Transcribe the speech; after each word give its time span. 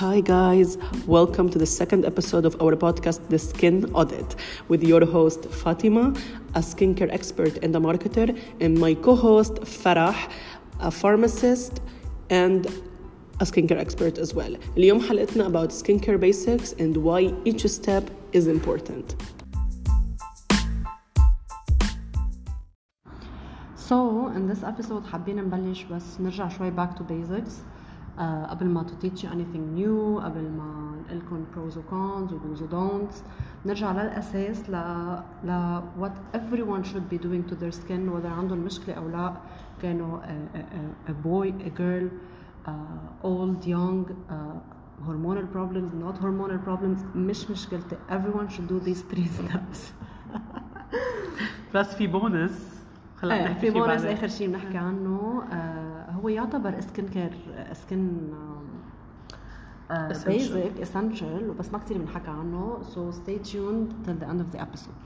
Hi, 0.00 0.20
guys. 0.20 0.78
Welcome 1.06 1.48
to 1.50 1.58
the 1.58 1.66
second 1.66 2.04
episode 2.04 2.44
of 2.44 2.60
our 2.60 2.76
podcast, 2.76 3.28
The 3.28 3.38
Skin 3.38 3.84
Audit, 3.94 4.36
with 4.68 4.82
your 4.82 5.04
host, 5.04 5.44
Fatima, 5.46 6.14
a 6.54 6.60
skincare 6.60 7.12
expert 7.12 7.58
and 7.62 7.74
a 7.76 7.78
marketer, 7.78 8.38
and 8.60 8.78
my 8.78 8.94
co 8.94 9.14
host, 9.14 9.54
Farah, 9.62 10.16
a 10.80 10.90
pharmacist 10.90 11.80
and 12.30 12.66
a 13.40 13.44
skincare 13.44 13.78
expert 13.78 14.18
as 14.18 14.34
well. 14.34 14.56
اليوم 14.76 15.00
حلقتنا 15.00 15.46
about 15.46 15.70
skincare 15.70 16.20
basics 16.20 16.72
and 16.72 16.96
why 16.96 17.32
each 17.44 17.66
step 17.66 18.10
is 18.32 18.46
important. 18.46 19.14
So 23.76 24.28
in 24.36 24.48
this 24.48 24.62
episode 24.64 25.06
حابين 25.06 25.36
نبلش 25.36 25.82
بس 25.82 26.20
نرجع 26.20 26.48
شوي 26.48 26.70
back 26.70 26.96
to 26.96 27.02
basics 27.02 27.52
uh, 27.52 27.79
قبل 28.48 28.66
ما 28.66 28.84
to 28.86 29.04
teach 29.04 29.22
you 29.22 29.28
anything 29.28 29.74
new 29.78 30.20
قبل 30.24 30.50
ما 30.58 30.92
نقول 31.10 31.18
لكم 31.18 31.44
pros 31.54 31.76
و 31.76 31.80
cons 31.90 32.32
و 32.32 32.38
do's 32.38 32.62
و 32.62 32.66
don'ts 32.70 33.16
نرجع 33.66 33.92
للأساس 33.92 34.70
ل, 34.70 34.72
ل 35.44 35.80
what 36.00 36.36
everyone 36.38 36.84
should 36.84 37.08
be 37.14 37.18
doing 37.18 37.50
to 37.50 37.54
their 37.54 37.72
skin 37.72 38.10
whether 38.12 38.26
عندهم 38.38 38.58
مشكلة 38.58 38.94
أو 38.94 39.08
لا 39.08 39.32
كانوا 39.82 40.20
a, 40.20 40.24
a, 40.54 41.10
a 41.10 41.12
boy, 41.12 41.52
a 41.66 41.70
girl, 41.70 42.08
uh, 42.66 43.26
old, 43.26 43.64
young, 43.66 44.06
uh, 44.30 44.34
hormonal 45.06 45.46
problems, 45.56 45.90
not 46.04 46.16
hormonal 46.22 46.58
problems 46.68 47.16
مش 47.16 47.50
مشكلتي 47.50 47.96
everyone 48.10 48.48
should 48.48 48.68
do 48.68 48.80
these 48.88 49.02
three 49.14 49.28
steps 49.28 49.78
بس 51.74 51.94
في 51.94 52.06
بونس 52.06 52.82
هلا 53.22 53.34
ايه 53.34 53.44
نحكي 53.44 53.54
في 53.60 53.60
فيه 53.72 53.80
بونس 53.80 54.02
بعدين. 54.02 54.16
اخر 54.16 54.28
شيء 54.28 54.48
بنحكي 54.48 54.78
عنه 54.78 55.42
آه 55.52 55.69
هو 56.23 56.29
يعتبر 56.29 56.79
skincare 56.79 57.33
skin. 57.73 58.33
basic 60.27 60.81
essential 60.81 61.51
بس 61.59 61.71
ما 61.71 61.77
كثير 61.77 61.97
بنحكى 61.97 62.31
عنه. 62.31 62.79
so 62.81 63.11
stay 63.11 63.39
tuned 63.39 63.93
till 64.05 64.23
the 64.23 64.27
end 64.27 64.41
of 64.41 64.55
the 64.55 64.61
episode. 64.61 64.97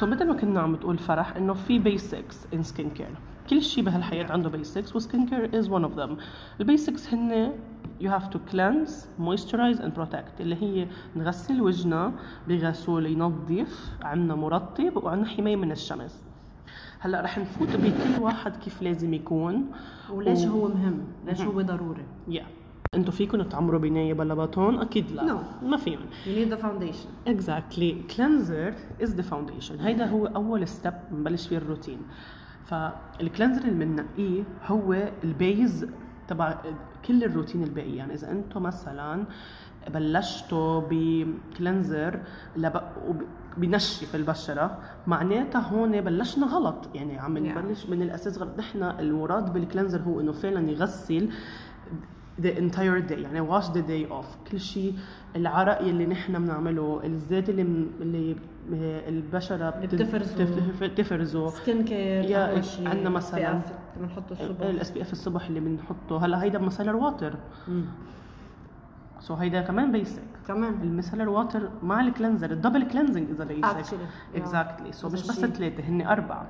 so 0.00 0.06
مثل 0.06 0.26
ما 0.28 0.34
كنا 0.34 0.60
عم 0.60 0.76
تقول 0.76 0.98
فرح 0.98 1.36
إنه 1.36 1.54
في 1.54 1.78
basics 1.78 2.46
in 2.54 2.62
skincare 2.62 3.14
كل 3.50 3.62
شيء 3.62 3.84
بهالحياة 3.84 4.32
عنده 4.32 4.48
basics 4.48 4.96
و 4.96 5.28
skincare 5.28 5.58
is 5.58 5.68
one 5.68 5.84
of 5.84 5.96
them. 5.96 6.22
ال 6.60 6.68
basics 6.68 7.14
هن 7.14 7.52
you 8.00 8.08
have 8.08 8.30
to 8.30 8.38
cleanse 8.52 8.92
moisturize 9.18 9.80
and 9.80 9.92
protect. 10.00 10.40
اللي 10.40 10.62
هي 10.62 10.88
نغسل 11.16 11.60
وجهنا 11.60 12.12
بغسول 12.48 13.06
ينظف 13.06 13.96
عنا 14.02 14.34
مرطب 14.34 14.96
وعنا 14.96 15.26
حماية 15.26 15.56
من 15.56 15.72
الشمس. 15.72 16.22
هلا 17.00 17.20
رح 17.20 17.38
نفوت 17.38 17.68
بكل 17.76 18.22
واحد 18.22 18.56
كيف 18.56 18.82
لازم 18.82 19.14
يكون 19.14 19.66
وليش 20.10 20.44
و- 20.44 20.48
هو 20.48 20.68
مهم؟ 20.68 20.98
ليش 21.26 21.40
هو 21.40 21.60
ضروري؟ 21.60 22.04
يا 22.28 22.46
أنتوا 22.94 23.12
فيكم 23.12 23.42
تعمروا 23.42 23.80
بناية 23.80 24.14
بلا 24.14 24.34
بطون؟ 24.34 24.78
أكيد 24.78 25.10
لا. 25.12 25.22
No. 25.26 25.64
ما 25.64 25.76
فيهم. 25.76 26.00
You 26.24 26.28
need 26.28 26.52
the 26.54 26.62
foundation. 26.62 27.30
Exactly. 27.30 27.94
Cleanser 28.14 28.72
is 29.04 29.08
the 29.10 29.22
foundation. 29.32 29.80
هيدا 29.80 30.06
هو 30.06 30.26
أول 30.26 30.68
step 30.68 30.92
بنبلش 31.10 31.48
فيه 31.48 31.56
الروتين. 31.58 31.98
فال 32.64 32.84
cleanser 32.84 33.62
اللي 33.64 33.84
بننقيه 33.84 34.42
هو 34.66 35.08
ال 35.24 35.36
base 35.36 35.86
تبع 36.28 36.58
كل 37.08 37.24
الروتين 37.24 37.62
الباقي. 37.62 37.96
يعني 37.96 38.14
إذا 38.14 38.30
أنتم 38.30 38.62
مثلا 38.62 39.24
بلشتوا 39.88 40.82
ب 40.90 41.04
cleanser 41.04 42.20
بنشف 43.56 44.14
البشرة 44.16 44.78
معناتها 45.06 45.60
هون 45.60 46.00
بلشنا 46.00 46.46
غلط. 46.46 46.88
يعني 46.94 47.18
عم. 47.18 47.38
نبلش 47.38 47.86
من 47.86 48.02
الأساس 48.02 48.38
غلط. 48.38 48.58
نحن 48.58 48.82
المراد 48.82 49.52
بال 49.52 49.62
cleanser 49.62 50.00
هو 50.02 50.20
إنه 50.20 50.32
فعلا 50.32 50.70
يغسل 50.70 51.30
the 52.42 52.54
entire 52.58 53.08
day 53.08 53.12
يعني 53.18 53.48
wash 53.50 53.64
the 53.64 53.82
day 53.88 54.12
off. 54.12 54.50
كل 54.50 54.60
شيء 54.60 54.94
العرق 55.36 55.82
يلي 55.82 56.06
نحن 56.06 56.32
بنعمله 56.44 57.00
الزيت 57.04 57.48
اللي 57.48 57.64
من 57.64 57.86
اللي 58.00 58.36
البشرة 59.08 59.68
اللي 59.68 59.86
بت- 59.86 59.94
بتفرزه. 59.94 60.44
بتف- 60.44 60.82
بتفرزه. 60.84 61.48
skincare 61.50 62.36
عنا 62.86 63.10
مثلاً 63.10 63.60
بنحطه 64.00 64.32
الصبح. 64.32 64.60
ال 64.66 64.90
SPF 64.90 65.12
الصبح 65.12 65.46
اللي 65.46 65.60
بنحطه. 65.60 66.24
هلا 66.24 66.42
هيدا 66.42 66.58
micellar 66.58 66.96
water. 66.96 67.34
so 69.20 69.34
هيدا 69.34 69.60
كمان 69.60 69.92
basic 69.92 70.22
كمان 70.50 70.74
ال 70.82 70.87
micellar 70.87 71.28
water 71.28 71.70
مع 71.82 72.00
ال 72.00 72.06
cleanser 72.06 72.50
ال 72.50 72.55
double 72.55 72.88
cleansing 72.88 73.30
إذا 73.30 73.48
yeah. 73.48 74.36
exactly 74.36 74.92
so 74.92 75.08
مش 75.08 75.22
بس. 75.28 75.40
ثلاثة 75.40 75.82
هن 75.82 76.02
أربعة 76.02 76.46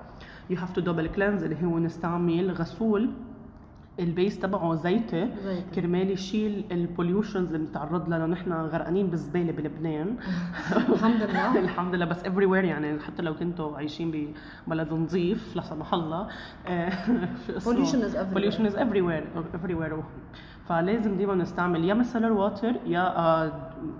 you 0.51 0.59
have 0.59 0.73
to 0.73 0.81
double 0.81 1.06
cleanse 1.06 1.43
اللي 1.44 1.56
هو 1.65 1.78
نستعمل 1.78 2.50
غسول 2.50 3.10
ال 4.01 4.08
base 4.08 4.39
تبعه 4.39 4.75
زيتي. 4.75 5.31
كرمال 5.75 6.10
يشيل 6.10 6.65
ال 6.73 6.79
pollutions 6.79 7.47
اللي 7.47 7.59
بنتعرض 7.59 8.09
لها 8.09 8.27
نحن 8.27 8.53
غرقانين 8.53 9.06
بالزبالة 9.06 9.53
بلبنان 9.53 10.16
الحمد 10.72 11.22
لله 11.22 11.59
الحمد 11.65 11.94
لله 11.94 12.05
بس 12.05 12.22
everywhere 12.22 12.65
يعني 12.65 13.00
حتى 13.00 13.22
لو 13.22 13.34
كنتوا 13.34 13.77
عايشين 13.77 14.33
ببلد 14.66 14.93
نظيف 14.93 15.56
لا 15.56 15.62
سمح 15.62 15.94
الله؟ 15.94 16.28
Pollution 17.66 18.00
is 18.09 18.15
everywhere. 18.15 18.34
pollution 18.34 18.66
is 18.71 18.75
everywhere 18.75 19.25
everywhere 19.55 19.94
فلازم 20.71 21.17
ديما 21.17 21.35
نستعمل 21.35 21.85
يا 21.85 21.95
micellar 21.95 22.33
water 22.33 22.75
يا 22.87 23.05
آه، 23.19 23.53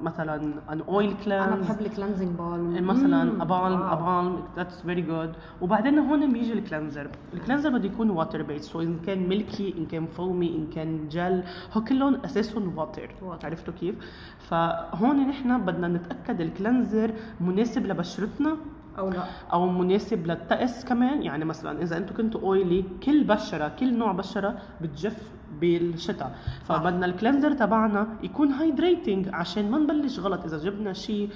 مثلا 0.03 0.35
an 0.73 0.81
oil 0.89 1.11
أنا 1.11 1.19
cleanse 1.25 1.67
بحب 1.67 1.81
ال 1.81 1.86
cleansing 1.86 2.29
balm 2.29 2.87
مثلا 2.87 3.43
a 3.43 3.51
balm 3.51 3.83
a 3.83 3.94
balm 3.94 4.37
that's 4.57 4.83
very 4.83 5.03
good 5.03 5.33
وبعدين 5.61 5.99
هون 5.99 6.33
بيجي 6.33 6.53
ال 6.53 6.59
cleanser 6.59 7.11
ال 7.35 7.39
cleanser 7.39 7.71
بده 7.71 7.85
يكون 7.85 8.11
water 8.11 8.43
base 8.43 8.63
so 8.63 8.81
إن 8.83 8.99
كان 9.07 9.29
milky 9.29 9.75
إن 9.79 9.87
كان 9.87 10.07
foamy 10.07 10.57
إن 10.57 10.67
كان 10.75 11.09
جل 11.09 11.43
هو 11.73 11.85
كلهم 11.85 12.15
أساسهم 12.25 12.79
water. 12.79 13.11
عرفتوا 13.45 13.75
كيف؟ 13.81 13.95
فهون 14.39 15.29
نحن 15.29 15.61
بدنا 15.65 15.89
نتأكد 15.89 16.41
ال 16.41 16.49
cleanser 16.49 17.11
مناسب 17.41 17.87
لبشرتنا 17.87 18.57
أو 18.99 19.09
لا. 19.09 19.25
أو 19.53 19.67
مناسب 19.69 20.27
للطقس 20.27 20.85
كمان. 20.85 21.23
يعني 21.23 21.45
مثلا 21.45 21.83
إذا 21.83 21.97
أنتم 21.97 22.15
كنتوا 22.15 22.41
oily 22.41 22.85
كل 23.05 23.25
بشرة 23.25 23.69
كل 23.79 23.99
نوع 23.99 24.13
بشرة 24.13 24.59
بتجف 24.81 25.40
بالشتاء. 25.61 26.39
فبدنا 26.65 27.07
ال 27.07 27.12
cleanser 27.12 27.53
تبعنا 27.53 28.09
يكون 28.23 28.49
hydrating 28.49 29.29
عشان 29.33 29.71
ما 29.71 29.79
نبلش 29.79 30.19
غلط. 30.19 30.45
إذا 30.45 30.59
جبنا 30.59 30.93
شيء 30.93 31.29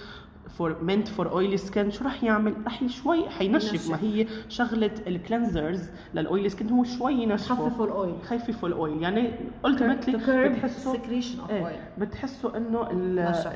for 0.59 0.83
meant 0.83 1.09
for 1.09 1.31
oily 1.31 1.57
skin 1.57 1.91
شو 1.91 2.05
رح 2.05 2.25
يعمل؟ 2.25 2.55
رح 2.67 2.87
شوي 2.87 3.29
حينشف. 3.29 3.73
ينشف. 3.73 3.91
ما 3.91 3.99
هي 4.03 4.27
شغلة 4.49 4.91
ال 5.07 5.14
cleansers 5.14 5.83
لل 6.15 6.26
oily 6.26 6.49
skin 6.49 6.71
هو 6.71 6.85
شوي 6.85 7.13
ينشفه. 7.13 7.55
خففوا 7.55 7.87
ال 7.87 7.94
oil 7.94 8.15
خففوا 8.23 8.69
ال 8.69 8.77
oil 8.77 9.03
يعني 9.03 9.31
ultimately 9.65 10.49
بتحسوا 10.49 10.95
إيه 11.51 11.91
بتحسوا 11.99 12.57
إنه. 12.57 12.91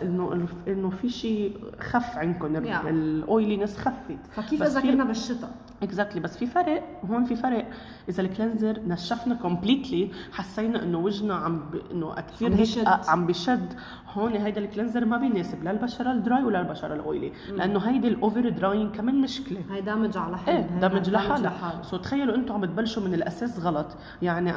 إنه 0.02 0.48
إنه 0.68 0.90
في 0.90 1.08
شيء 1.08 1.56
خف 1.80 2.18
عندكم. 2.18 2.64
Yeah. 2.64 2.86
ال 2.86 2.97
oiliness 2.97 3.76
خفت. 3.76 4.18
فكيف 4.30 4.62
إذا 4.62 4.80
كنا 4.80 5.04
بالشتاء؟ 5.04 5.50
exactly 5.82 6.20
بس 6.21 6.37
في 6.37 6.47
فرق 6.47 7.00
هون 7.11 7.25
في 7.25 7.37
فرق. 7.37 7.69
إذا 8.09 8.22
ال 8.22 8.29
cleanser 8.29 8.81
نشفنا 8.87 9.34
completely 9.34 10.10
حسينا 10.33 10.83
إنه 10.83 10.99
وجهنا 10.99 11.34
عم 11.34 11.59
ب... 11.59 11.81
إنه 11.93 12.15
كثير 12.15 12.50
عم 12.50 12.56
بشد. 12.56 12.89
عم 13.09 13.27
بشد 13.27 13.72
هون 14.12 14.33
هيدا 14.33 14.61
ال 14.60 14.65
cleanser 14.65 15.04
ما 15.05 15.16
بيناسب 15.16 15.65
لا 15.65 15.71
البشرة 15.71 16.12
ال 16.12 16.20
dry 16.20 16.44
ولا 16.44 16.61
البشرة 16.61 16.94
ال 16.94 17.02
oily 17.02 17.32
لأنه 17.53 17.78
هيدي 17.78 18.09
ال 18.09 18.16
over 18.16 18.48
drying 18.48 18.97
كمان 18.97 19.21
مشكلة. 19.21 19.61
هي 19.71 19.81
damage 19.81 20.16
على 20.16 20.39
حالها 20.39 20.59
إيه 20.59 20.89
damage 20.89 21.09
لحالها. 21.09 21.83
so 21.82 21.97
تخيلوا 21.97 22.34
أنتم 22.34 22.55
عم 22.55 22.60
بتبلشوا 22.60 23.03
من 23.03 23.15
الأساس 23.15 23.60
غلط. 23.60 23.97
يعني 24.22 24.53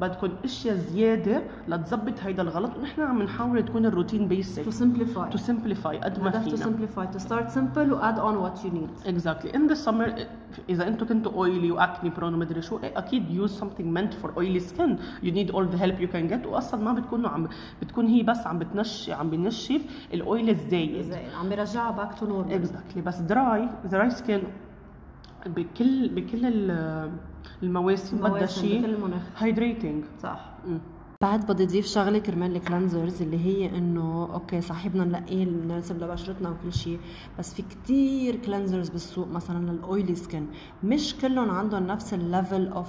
بدكم 0.00 0.30
أشياء 0.44 0.76
زيادة 0.76 1.42
لتظبط 1.68 2.20
هيدا 2.22 2.42
الغلط. 2.42 2.76
ونحن 2.76 3.02
عم 3.02 3.22
نحاول 3.22 3.64
تكون 3.64 3.86
الروتين 3.86 4.28
basic 4.28 4.64
to 4.64 4.72
simplify. 4.72 5.30
to 5.30 5.38
simplify 5.38 5.98
قد 5.98 6.22
ما 6.22 6.30
فينا. 6.30 6.56
simplify. 6.56 7.16
To 7.16 7.20
start 7.20 7.50
simple 7.54 7.92
و 7.92 8.00
add 8.00 8.18
on 8.18 8.36
what 8.42 8.64
you 8.64 8.70
need. 8.70 9.06
Exactly. 9.06 9.50
In 9.56 9.72
the 9.72 9.76
summer 9.76 10.08
إذا 10.68 10.88
أنتم 10.88 11.06
كنتوا 11.06 11.32
oily 11.32 11.70
و 11.70 11.78
acne 11.78 12.10
prone 12.10 12.34
ومدري 12.34 12.62
شو 12.62 12.78
إيه 12.82 12.98
أكيد 12.98 13.46
use 13.46 13.50
something 13.60 13.86
meant 13.98 14.14
for 14.22 14.30
oily 14.38 14.60
skin. 14.60 14.90
You 15.22 15.30
need 15.32 15.50
all 15.54 15.64
the 15.74 15.78
help 15.78 16.00
you 16.00 16.08
can 16.14 16.32
get. 16.32 16.46
واصلا 16.46 16.80
ما 16.84 16.92
بتكونوا 16.92 17.30
عم 17.30 17.48
بتكون 17.82 18.06
هي 18.06 18.22
بس 18.22 18.46
عم 18.46 18.58
بتنشف 18.58 19.12
عم 19.12 19.30
بنشف 19.30 19.80
ال 20.14 20.22
oil 20.22 20.48
الزايد 20.50 20.96
عم 21.40 21.48
بيرجعها 21.48 21.90
back 21.90 22.14
to 22.18 22.26
normal 22.26 22.52
exactly 22.54 23.02
بس 23.02 23.18
dry 23.18 23.68
dry 23.84 24.10
skin 24.10 24.42
بكل 25.46 26.08
بكل 26.08 26.46
ال- 26.46 27.10
المواسم 27.62 28.16
بدها 28.16 28.46
شيء 28.46 28.80
hydrating 29.36 30.04
صح. 30.22 30.50
بعد 31.22 31.46
بدي 31.46 31.64
اضيف 31.64 31.86
شغلة 31.86 32.18
كرمال 32.18 32.56
ال 32.56 32.63
cleansers 32.63 33.22
اللي 33.22 33.38
هي 33.44 33.78
إنه 33.78 34.28
okay 34.34 34.60
صحيح 34.60 34.86
بدنا 34.86 35.04
نلاقيه 35.04 35.42
المناسب 35.44 36.02
لبشرتنا 36.02 36.50
وكل 36.50 36.72
شيء 36.72 37.00
بس 37.38 37.54
في 37.54 37.62
كتير 37.62 38.36
cleansers 38.36 38.88
بالسوق 38.88 39.28
مثلا 39.28 39.70
لل 39.70 39.85
oily 39.85 40.14
skin 40.14 40.46
مش 40.84 41.14
كلهم 41.22 41.50
عندهم 41.50 41.86
نفس 41.86 42.14
ال 42.14 42.23
level 42.23 42.68
of 42.68 42.88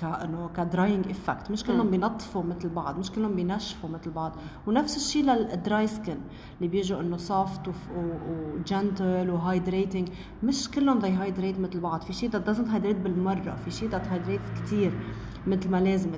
كأنه 0.00 0.50
ك 0.56 0.63
drying 0.63 1.08
effect 1.10 1.50
مش 1.50 1.64
كلهم. 1.64 1.90
بينظفوا 1.90 2.42
مثل 2.42 2.68
بعض 2.68 2.98
مش 2.98 3.10
كلهم 3.10 3.36
بينشفوا 3.36 3.90
مثل 3.90 4.10
بعض. 4.10 4.36
ونفس 4.66 4.96
الشيء 4.96 5.24
لل 5.24 5.49
dry 5.49 5.86
skin 5.86 6.20
اللي 6.58 6.68
بيجوا 6.68 7.00
إنه 7.00 7.16
soft 7.16 7.70
و 7.96 8.15
gentle 8.15 9.30
و 9.30 9.38
hydrating 9.38 10.08
مش 10.42 10.70
كلهم 10.70 11.00
they 11.00 11.04
hydrate 11.04 11.60
مثل 11.60 11.80
بعض. 11.80 12.02
في 12.02 12.12
شيء 12.12 12.30
that 12.30 12.44
doesn't 12.48 12.70
hydrate 12.74 13.02
بالمرة 13.04 13.56
في 13.64 13.70
شيء 13.70 13.90
that 13.90 14.02
hydrates 14.12 14.62
كثير 14.62 14.92
مثل 15.46 15.70
ما 15.70 15.80
لازم. 15.80 16.10
A, 16.12 16.14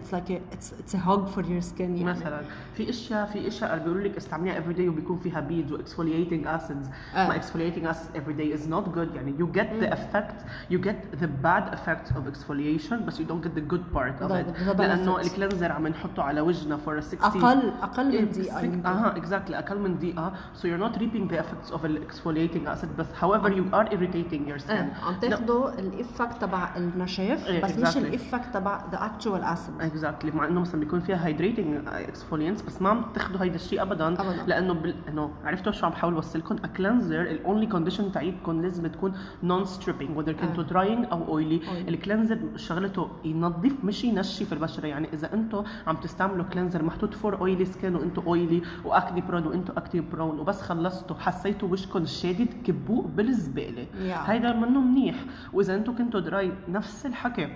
it's, 0.55 0.73
it's 0.81 0.94
a 0.94 0.99
hug 0.99 1.29
for 1.35 1.43
your 1.43 1.62
skin 1.62 1.81
يعني. 1.81 2.05
مثلا. 2.05 2.43
في 2.75 2.91
اشياء 2.91 3.26
في 3.26 3.49
إشياء 3.49 3.73
اللي 3.73 3.85
بيقولوا 3.85 4.09
لك 4.09 4.17
استعمليها 4.17 4.59
every 4.59 4.75
day 4.75 4.89
وبيكون 4.88 5.19
فيها 5.19 5.41
beads 5.41 5.73
و 5.73 5.79
exfoliating 5.79 6.47
acids. 6.47 6.89
ما 7.15 7.41
exfoliating 7.41 7.87
acids 7.93 8.19
every 8.19 8.35
day 8.41 8.59
is 8.59 8.67
not 8.67 8.94
good. 8.97 9.15
يعني 9.17 9.35
you 9.38 9.56
get 9.56 9.83
the 9.83 9.93
effect 9.93 10.44
you 10.73 10.79
get 10.79 11.21
the 11.21 11.29
bad 11.44 11.75
effects 11.75 12.11
of 12.11 12.23
exfoliation 12.33 13.06
but 13.06 13.15
you 13.19 13.25
don't 13.31 13.43
get 13.47 13.55
the 13.55 13.70
good 13.73 13.97
part 13.97 14.23
of 14.25 14.29
The- 14.29 14.35
it 14.35 14.77
the 14.77 14.81
لأنه. 14.81 15.21
ال 15.21 15.26
cleanser 15.26 15.73
عم 15.73 15.87
نحطه 15.89 16.23
على 16.23 16.41
وجهنا 16.41 16.79
for 16.87 17.01
60 17.01 17.43
أقل 17.43 17.73
أقل 17.83 18.05
من 18.07 18.13
إيه، 18.13 18.25
دقيقة. 18.25 18.89
أها 18.91 19.15
exactly 19.15 19.55
أقل 19.55 19.79
من 19.79 19.99
دقيقة 19.99 20.33
so 20.57 20.61
you're 20.65 20.83
not 20.87 20.99
reaping 21.01 21.29
the 21.33 21.37
effects 21.39 21.75
of 21.75 21.81
the 21.83 21.89
exfoliating 22.09 22.67
acid 22.73 22.89
but 23.01 23.07
however 23.23 23.49
you 23.49 23.65
are 23.75 23.87
irritating 23.95 24.43
your 24.51 24.59
skin 24.59 24.71
إيه 24.71 24.93
عم 25.07 25.15
تاخذوا 25.21 25.79
ال 25.79 25.87
effect 25.87 26.41
تبع 26.41 26.77
النشاف 26.77 27.47
إيه، 27.47 27.63
بس 27.65 27.79
مش. 27.79 27.97
ال 27.97 28.05
effect 28.05 28.55
تبع 28.55 28.81
the 28.93 29.05
actual 29.07 29.43
acid 29.43 29.75
exactly 29.81 30.31
مع 30.31 30.47
إنه 30.47 30.61
مثلا 30.61 30.81
بيكون 30.81 31.01
فيها 31.01 31.27
hydrating 31.27 31.81
exfoliants 31.89 32.62
بس 32.63 32.83
ما 32.83 32.89
عم 32.89 33.05
تاخذوا 33.15 33.43
هيدا 33.43 33.55
الشيء 33.55 33.83
ابدا. 33.83 34.11
لأنه 34.47 34.75
بال... 34.75 34.95
إنه 35.09 35.31
عرفتوا 35.45 35.73
شو 35.73 35.87
عم 35.87 35.93
بحاول 35.93 36.15
أوصلكم 36.15 36.57
ال 36.65 36.71
cleanser 36.71 37.21
ال 37.21 37.30
only 37.30 37.67
condition 37.67 38.12
تاعيتكم 38.13 38.63
لازم 38.63 38.87
تكون 38.87 39.13
non 39.43 39.65
stripping 39.65 40.17
whether 40.17 40.33
كنتوا. 40.33 40.63
drying 40.62 41.07
أو 41.13 41.25
oily 41.29 41.61
Oily. 41.61 41.89
ال 41.89 41.94
cleanser 41.94 42.39
شغلته 42.57 43.09
ينظف 43.25 43.60
مش 43.85 44.05
ينشف 44.05 44.53
البشره 44.53 44.87
يعني 44.87 45.09
إذا 45.12 45.35
أنتم 45.35 45.65
عم 45.87 45.97
تستعملوا 45.97 46.45
cleanser 46.45 46.83
محطوط 46.83 47.15
for 47.15 47.41
oily 47.41 47.65
skin 47.65 47.97
وأنتم 47.97 48.23
oily 48.23 48.62
و 48.85 48.92
acne 48.92 49.21
prone 49.21 49.47
وأنتم 49.47 49.75
acne 49.77 50.01
prone 50.01 50.41
وبس 50.41 50.61
خلصتوا 50.61 51.17
حسيتوا 51.17 51.69
وشكم 51.69 52.07
شادد 52.07 52.49
كبوه 52.65 53.03
بالزبالة. 53.17 53.85
Yeah. 53.85 54.31
هيدا 54.31 54.53
منه 54.53 54.81
منيح. 54.81 55.17
وإذا 55.53 55.75
أنتم 55.75 55.97
كنتوا 55.97 56.21
dry 56.21 56.53
نفس 56.69 57.07
الحكي. 57.07 57.49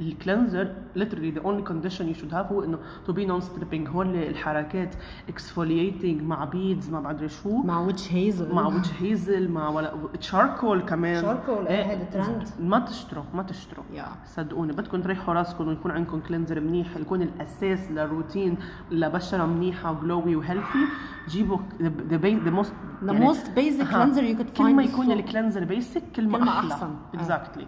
ال 0.00 0.08
cleanser 0.08 0.74
literally 0.98 1.38
the 1.38 1.42
only 1.42 1.62
condition 1.70 2.04
you 2.04 2.18
should 2.20 2.32
have 2.32 2.52
هو 2.52 2.64
إنه 2.64 2.78
to 3.08 3.12
be 3.12 3.26
non 3.28 3.44
stripping 3.44 3.88
هو 3.88 4.02
اللي 4.02 4.28
الحركات 4.28 4.94
exfoliating 5.28 6.22
مع 6.22 6.44
beads 6.44 6.90
ما 6.90 7.00
بعرف 7.00 7.32
شو. 7.42 7.56
مع 7.62 7.80
witch 7.80 8.16
hazel. 8.16 8.54
مع 8.54 8.66
witch 8.66 8.90
hazel 9.00 9.50
مع 9.50 9.68
ولا 9.68 9.94
charcoal 10.20 10.80
كمان. 10.80 11.24
Charcoal، 11.24 11.66
إيه، 11.68 11.82
هيدا 11.82 12.04
ترند. 12.04 12.48
ما 12.60 12.78
تشتروا 12.78 13.24
ما 13.34 13.42
تشتروا. 13.42 13.84
Yeah. 13.96 14.28
صدقوني 14.28 14.72
بدكم 14.72 15.02
تريحوا 15.02 15.34
راسكم 15.34 15.68
ويكون 15.68 15.90
عندكم 15.90 16.20
cleanser 16.20 16.60
منيح. 16.60 16.96
يكون 16.96 17.22
الأساس 17.22 17.90
للروتين 17.90 18.56
لبشرة 18.90 19.46
منيحة 19.46 19.92
و 19.92 19.99
glowy 19.99 20.36
و 20.36 20.42
healthy 20.42 20.84
جيبوا 21.28 21.58
the, 21.78 22.12
the, 22.12 22.48
the 22.48 22.50
most 22.62 22.72
The 23.08 23.12
most 23.28 23.46
basic 23.54 23.86
cleanser 23.94 24.24
you 24.30 24.36
could 24.38 24.56
كل 24.56 24.74
ما 24.74 24.82
find 24.82 24.88
يكون. 24.88 25.12
ال 25.12 25.18
cleanser 25.18 25.64
basic 25.64 26.02
كل 26.16 26.28
ما 26.28 26.48
أحسن. 26.48 26.86
آه. 26.86 27.18
exactly. 27.18 27.64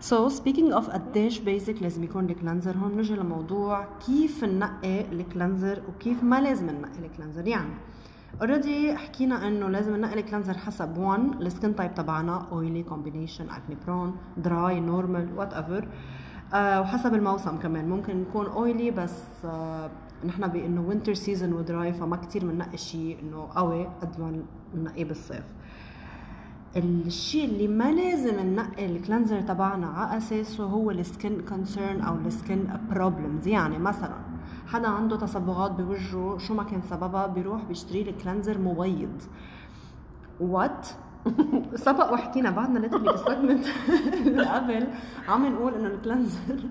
So 0.00 0.28
speaking 0.28 0.72
of 0.72 0.90
قديش 0.90 1.38
basic 1.38 1.82
لازم 1.82 2.04
يكون 2.04 2.30
ال 2.30 2.35
cleanser 2.35 2.76
هون. 2.76 2.92
بنجي 2.92 3.16
لموضوع 3.16 3.86
كيف 4.06 4.44
ننقي 4.44 5.00
ال 5.00 5.09
cleanser 5.09 5.82
وكيف 5.88 6.22
ما 6.22 6.40
لازم 6.40 6.70
ننقي 6.70 6.98
ال 6.98 7.03
cleanser 7.03 7.46
يعني 7.46 7.74
already 8.40 8.96
حكينا 8.96 9.48
إنه 9.48 9.68
لازم 9.68 9.96
ننقي 9.96 10.14
ال 10.14 10.19
cleanser 10.19 10.58
حسب 10.58 10.98
1 10.98 11.42
ال 11.42 11.49
skin 11.49 11.76
type 11.76 11.94
تبعنا 11.94 12.46
oily 12.52 12.82
combination 12.82 13.50
acne 13.50 13.76
prone 13.86 14.16
dry 14.36 14.80
normal 14.80 15.28
whatever 15.36 15.88
وحسب 16.54 17.14
الموسم 17.14 17.56
كمان. 17.56 17.88
ممكن 17.88 18.16
نكون 18.20 18.46
oily 18.46 18.90
بس 18.90 19.22
آه 19.44 19.90
نحن 20.24 20.46
بانه 20.46 20.80
winter 20.88 21.14
season 21.14 21.52
و 21.52 21.62
dry 21.62 21.92
فما 21.92 22.16
كتير 22.16 22.46
بننقي 22.46 22.76
شيء 22.78 23.18
إنه 23.22 23.48
قوي 23.56 23.86
قد 23.86 24.20
ما 24.20 24.42
بننقيه 24.74 25.04
بالصيف. 25.04 25.44
الشيء 26.76 27.44
اللي 27.44 27.68
ما 27.68 27.92
لازم 27.92 28.40
ننقي 28.40 28.86
ال 28.86 28.92
cleanser 28.92 29.40
تبعنا 29.40 29.86
على 29.86 30.18
أساسه 30.18 30.64
هو 30.64 30.90
ال 30.90 31.00
skin 31.00 31.40
concern 31.48 32.00
أو 32.00 32.14
ال 32.14 32.25
skin 32.25 32.68
problems 32.90 33.46
يعني 33.46 33.78
مثلا 33.78 34.18
حدا 34.66 34.88
عنده 34.88 35.16
تصبغات 35.16 35.70
بوجهه 35.70 36.38
شو 36.38 36.54
ما 36.54 36.62
كان 36.62 36.82
سببها 36.82 37.26
بيروح 37.26 37.64
بيشتري 37.64 38.02
لي 38.02 38.12
cleanser 38.12 38.58
مبيض. 38.58 39.22
What 40.40 40.88
سبق 41.86 42.12
وحكينا 42.12 42.50
بعدنا 42.50 42.78
literally 42.78 43.12
بال 43.12 43.24
segment 43.24 43.66
اللي 44.26 44.44
قبل. 44.44 44.86
عم 45.28 45.46
نقول 45.46 45.74
إنه 45.74 45.86
ال 45.86 45.95
cleanser 45.95 46.68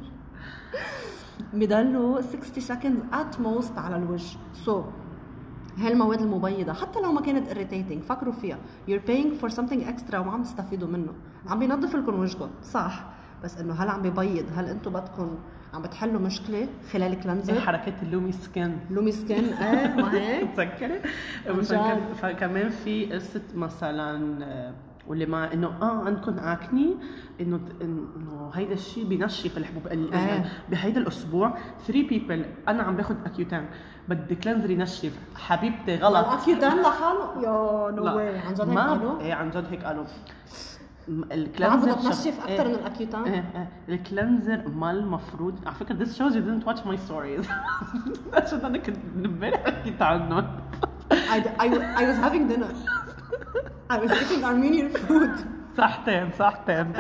بضلوا 1.54 2.22
60 2.22 2.42
seconds 2.64 3.04
at 3.14 3.40
most 3.42 3.78
على 3.78 3.96
الوجه. 3.96 4.38
so, 4.54 4.86
هاي 5.78 5.92
المواد 5.94 6.22
المبيضة. 6.22 6.74
حتى 6.74 7.00
لو 7.02 7.12
ما 7.12 7.22
كانت 7.22 7.50
irritating 7.50 8.04
فكروا 8.10 8.34
فيها. 8.34 8.58
You're 8.90 9.10
paying 9.10 9.42
for 9.44 9.50
something 9.56 9.82
extra 9.88 10.16
وما 10.16 10.32
عم 10.32 10.44
تستفيدوا 10.44 10.88
منه. 10.88 11.14
عم 11.48 11.60
بينظف 11.60 11.96
لكم 11.96 12.20
وجهكم. 12.20 12.50
صح. 12.64 13.06
بس 13.44 13.58
إنه 13.58 13.74
هل 13.74 13.90
عم 13.90 14.02
بيبيض 14.02 14.46
هل 14.56 14.66
أنتم 14.66 14.92
بدكم 14.94 15.38
عم 15.74 15.82
بتحلوا 15.82 16.22
مشكلة 16.22 16.68
خلال 16.92 17.12
إيه 17.14 17.20
cleanser 17.22 17.60
حركات 17.60 18.04
اللومي 18.04 18.32
skin 18.32 18.80
لومي 18.90 19.12
skin 19.12 19.44
إيه 19.54 19.96
ما 19.96 20.14
هيك. 20.14 20.50
جد. 20.82 22.14
فكمان 22.14 22.70
في 22.70 23.06
قصة 23.14 23.42
مثلا 23.56 24.44
آه، 24.46 24.74
واللي 25.08 25.26
ما 25.26 25.54
إنه 25.54 25.68
آه 25.82 26.04
عندكم 26.06 26.40
acne 26.40 26.96
إنه 27.42 27.60
إنه 27.82 28.52
هيدا 28.54 28.74
الشيء 28.74 29.06
بنشف 29.06 29.58
الحبوب 29.58 29.88
ال- 29.88 30.14
آه. 30.14 30.46
بهيدا 30.70 31.02
الأسبوع 31.02 31.58
3 31.88 32.08
people 32.08 32.46
أنا 32.68 32.84
عم 32.84 32.96
باخذ 32.96 33.16
Accutane 33.26 33.66
بدي 34.10 34.36
cleanser 34.36 34.70
ينشف. 34.70 35.20
حبيبتي 35.36 35.96
غلط. 35.96 36.28
الاكيوتان 36.28 36.82
لحاله؟ 36.82 37.42
You 37.42 37.92
know 37.92 38.08
عن 38.08 38.54
جد 38.54 38.62
هيك 38.70 38.78
قالوا؟ 38.80 39.20
إيه 39.22 39.34
عن 39.34 39.50
جد 39.50 39.66
هيك 39.72 39.84
قالوا. 39.84 40.06
ال 41.10 41.17
cleanser 41.17 41.78
بدها 41.92 41.96
تنشف 41.96 42.24
شف- 42.28 42.40
أكثر 42.40 42.50
إيه. 42.66 42.68
من 42.68 42.74
ال 42.76 42.81
Accutane 42.81 43.24
إيه 43.24 43.46
إيه. 43.56 43.70
ال 43.96 44.03
cleanser 44.03 44.62
ما 44.76 44.92
المفروض 44.92 45.56
على 45.66 45.76
فكرة 45.76 46.06
this 46.06 46.08
shows 46.10 46.34
you 46.34 46.42
didn't 46.48 46.68
watch 46.68 46.80
my 46.84 46.98
stories. 47.10 47.48
عشان 48.44 48.60
أنا 48.66 48.78
كنت 48.78 48.98
امبارح 49.26 49.64
حكيت 49.66 50.02
عنهم 50.02 50.48
I, 51.12 51.40
I, 51.60 51.68
I 52.00 52.04
was 52.10 52.18
having 52.26 52.48
dinner. 52.54 52.72
I 53.90 53.98
was 54.00 54.12
eating 54.12 54.44
Armenian 54.44 54.90
food. 55.08 55.30
صحتين 55.78 56.30
صحتين. 56.40 56.94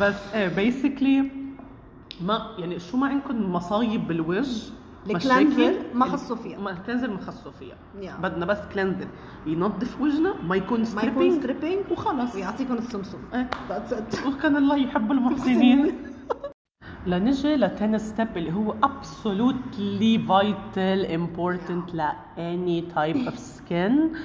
بس 0.00 0.14
إيه 0.34 0.48
basically 0.48 1.30
ما 2.20 2.54
يعني 2.58 2.78
شو 2.78 2.96
ما 2.96 3.06
عندكم 3.06 3.52
مصايب 3.52 4.08
بالوجه 4.08 4.72
ال 5.10 5.17
cleanser 5.17 5.70
مشاكل، 5.70 5.74
ما 5.94 6.04
خصوا 6.06 6.36
فيها. 6.36 6.58
ما 6.58 6.70
ال 6.70 6.74
cleanser 6.74 7.10
ما 7.10 7.20
خصوا 7.20 7.52
فيها 7.52 7.74
Yeah. 8.02 8.20
بدنا 8.22 8.46
بس 8.46 8.58
cleanser 8.74 9.06
ينظف 9.46 10.00
وجهنا 10.00 10.34
ما 10.42 10.42
يكون 10.42 10.48
ما 10.50 10.56
يكون 10.56 10.84
ستريبينج 10.84 11.40
ستريبينج 11.40 11.80
وخلص. 11.90 12.34
ويعطيكم 12.34 12.74
السمسم. 12.74 13.18
إيه. 13.34 13.50
That's 13.68 13.92
it. 13.92 14.26
وكان 14.26 14.56
الله 14.56 14.76
يحب 14.76 15.12
المحسنين. 15.16 15.92
لنجي 17.06 17.56
لتاني 17.56 17.98
step 17.98 18.36
اللي 18.36 18.52
هو 18.52 18.74
absolutely 18.82 20.18
vital 20.28 21.08
important 21.18 21.94
ل 21.94 22.02
any 22.36 22.82
type 22.94 23.28
of 23.30 23.36
skin. 23.38 23.72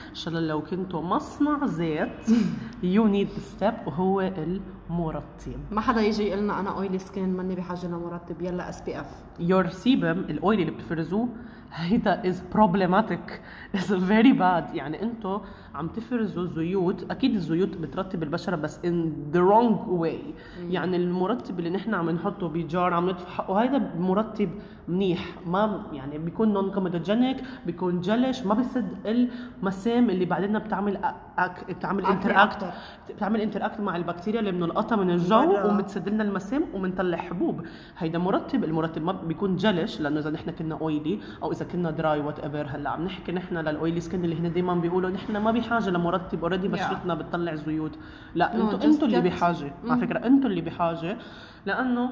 إن 0.09 0.15
شاء 0.15 0.33
الله 0.33 0.39
لو 0.47 0.61
كنتوا 0.61 1.01
مصنع 1.01 1.65
زيت. 1.65 2.09
you 2.84 3.08
need 3.08 3.29
the 3.38 3.41
step. 3.58 3.88
وهو 3.88 4.22
المرطب. 4.22 5.60
ما 5.72 5.82
حدا 5.82 6.01
يجي 6.01 6.24
يقول 6.24 6.39
لنا 6.39 6.60
أنا 6.60 6.77
oily 6.77 7.00
skin 7.00 7.29
ماني 7.34 7.55
بحاجه 7.55 7.88
لمرطب 7.88 8.41
يلا 8.41 8.70
SPF 8.69 9.24
your 9.39 9.74
sebum 9.74 10.29
ال 10.29 10.37
oil 10.37 10.59
اللي 10.60 10.72
بتفرزوه 10.72 11.29
هيدا 11.74 12.22
is 12.24 12.36
problematic. 12.58 13.32
Is 13.77 13.89
very 13.89 14.34
bad. 14.34 14.75
يعني 14.75 15.03
انتو 15.03 15.39
عم 15.75 15.88
تفرزوا 15.88 16.46
زيوت. 16.46 17.12
أكيد 17.12 17.36
الزيوت 17.36 17.77
بترطب 17.77 18.24
البشرة 18.24 18.55
بس 18.55 18.79
in 18.79 19.10
the 19.34 19.39
wrong 19.39 20.01
way. 20.01 20.34
يعني 20.70 20.98
المرطب 20.98 21.60
اللي 21.60 21.70
نحن 21.70 21.94
عم 21.94 22.10
نحطه 22.10 22.50
بجار 22.50 22.94
عم 22.94 23.10
ندفع 23.10 23.29
حقه 23.29 23.62
هيدا 23.62 23.91
مرطب 24.00 24.50
منيح. 24.88 25.25
ما 25.48 25.86
يعني 25.94 26.17
بيكون 26.17 26.53
non-comedogenic 26.53 27.38
بيكون 27.65 28.01
جلش 28.01 28.44
ما 28.44 28.53
بيسد 28.53 28.88
المسام 29.05 30.10
اللي 30.10 30.25
بعدين 30.25 30.60
بتعمل 30.60 30.98
أك... 31.38 31.72
بتعمل 31.72 32.05
أكل 32.05 32.13
interact 32.13 32.63
أكتر. 32.63 32.72
بتعمل 33.10 33.41
interact 33.41 33.79
مع 33.79 33.96
البكتيريا 33.96 34.39
اللي 34.39 34.51
بنلقطها 34.51 34.96
من 34.96 35.10
الجو. 35.10 35.55
وبتسد 35.65 36.10
لنا 36.10 36.24
المسام 36.24 36.63
وبنطلع 36.74 37.17
حبوب. 37.17 37.65
هيدا 37.98 38.20
مرطب 38.20 38.63
المرطب 38.63 39.01
ما 39.01 39.12
بيكون 39.12 39.55
جلش 39.55 40.01
لأنه 40.01 40.20
إذا 40.20 40.29
نحن 40.29 40.51
كنا 40.51 40.75
oily 40.81 41.19
أو 41.44 41.51
إذا 41.51 41.65
كنا 41.65 41.91
dry 41.91 42.19
whatever 42.19 42.67
هلأ 42.70 42.89
عم 42.89 43.05
نحكي 43.05 43.32
نحن 43.32 43.58
لل 43.57 43.71
oily 43.71 44.00
skin 44.00 44.24
اللي 44.24 44.39
هن 44.39 44.53
دائما 44.53 44.75
بيقولوا 44.75 45.10
نحن 45.10 45.38
ما 45.38 45.51
بحاجه 45.51 45.89
لمرطب. 45.89 46.41
already 46.41 46.67
بشرتنا 46.67 47.13
بتطلع 47.13 47.55
زيوت. 47.55 47.91
لا 48.36 48.55
أنتوا 48.55 48.84
أنتوا 48.84 49.08
اللي 49.08 49.22
بحاجة. 49.22 49.74
على. 49.89 50.01
فكرة 50.01 50.25
أنتوا 50.27 50.50
اللي 50.50 50.62
بحاجة. 50.62 51.17
لأنه 51.65 52.10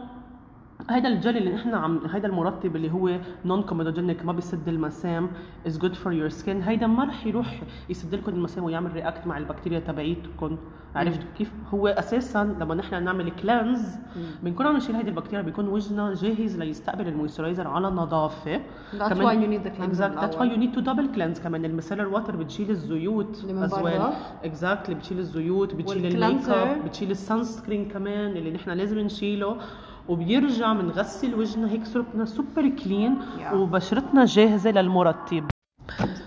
هيدا 0.90 1.08
الجل 1.08 1.38
اللي 1.38 1.56
إحنا 1.56 1.78
عم 1.78 2.02
هيدا 2.08 2.28
المرطب 2.28 2.76
اللي 2.76 2.92
هو 2.92 3.20
non-comedogenic 3.46 4.26
ما 4.26 4.34
بيسد 4.34 4.68
المسام 4.68 5.30
is 5.68 5.78
good 5.78 5.96
for 5.96 6.14
your 6.14 6.30
skin 6.30 6.62
هيدا 6.62 6.88
ما 6.88 7.04
رح 7.04 7.26
يروح 7.26 7.62
يسد 7.90 8.16
لكم 8.16 8.32
المسام 8.32 8.64
ويعمل 8.64 8.94
react 8.94 9.28
مع 9.28 9.38
البكتيريا 9.38 9.80
تبعيتكم. 9.80 10.58
عرفتوا 10.96 11.28
كيف؟ 11.38 11.52
هو 11.74 11.88
أساسا 11.88 12.56
لما 12.60 12.76
نحن 12.76 13.04
نعمل 13.04 13.32
cleanse 13.32 13.96
بنكون 14.44 14.66
عم 14.66 14.78
نشيل 14.78 14.96
هيدي 14.96 15.10
البكتيريا 15.10 15.42
بيكون 15.42 15.68
وجهنا 15.68 16.14
جاهز 16.14 16.58
ليستقبل 16.58 17.08
ال 17.08 17.13
moisturizer 17.13 17.68
على 17.68 17.88
نظافة. 17.88 18.58
That's 18.58 19.18
why 19.18 19.34
you 19.34 19.48
need 19.48 19.64
the 19.64 19.72
cleanser 19.78 19.94
exactly 19.94 20.22
that's 20.22 20.36
why 20.36 20.46
you 20.46 20.58
need 20.58 20.74
to 20.78 20.82
double 20.82 21.16
cleanse. 21.16 21.44
كمان 21.44 21.66
ال 21.66 21.71
micellar 21.71 22.08
water 22.08 22.36
بتشيل 22.36 22.70
الزيوت 22.70 23.38
well. 23.38 23.82
برا. 23.82 24.14
exactly 24.44 24.96
بتشيل 24.96 25.20
الزيوت 25.20 25.76
بتشيل. 25.76 26.24
ال 26.24 26.29
make 26.29 26.50
up 26.50 26.86
بتشيل 26.86 27.12
ال 27.12 27.44
sunscreen 27.44 27.88
كمان 27.88 28.38
اللي 28.38 28.52
نحن 28.52 28.70
لازم 28.70 29.00
نشيله. 29.00 29.58
وبيرجع 30.10 30.74
بنغسل 30.74 31.36
وجهنا 31.36 31.72
هيك 31.72 31.86
صرنا 31.86 32.26
super 32.26 32.70
clean 32.70 33.16
Yeah. 33.22 33.54
وبشرتنا 33.54 34.26
جاهزة 34.26 34.72
للمرطب. 34.72 35.44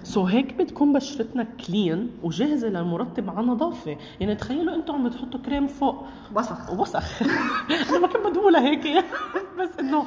so 0.02 0.30
هيك 0.30 0.54
بتكون 0.54 0.92
بشرتنا 0.92 1.44
clean 1.44 2.10
وجاهزة 2.22 2.68
للمرطب 2.68 3.30
على 3.30 3.46
نظافة. 3.46 3.96
يعني 4.20 4.34
تخيلوا 4.34 4.74
أنتم 4.74 4.94
عم 4.94 5.08
تحطوا 5.08 5.40
كريم 5.40 5.66
فوق. 5.66 6.04
وسخ. 6.34 6.70
وسخ. 6.72 7.22
أنا 7.90 7.98
ما 7.98 8.06
كنت 8.06 8.26
بدولها 8.26 8.60
هيك. 8.60 9.04
بس 9.60 9.68
إنه 9.80 10.04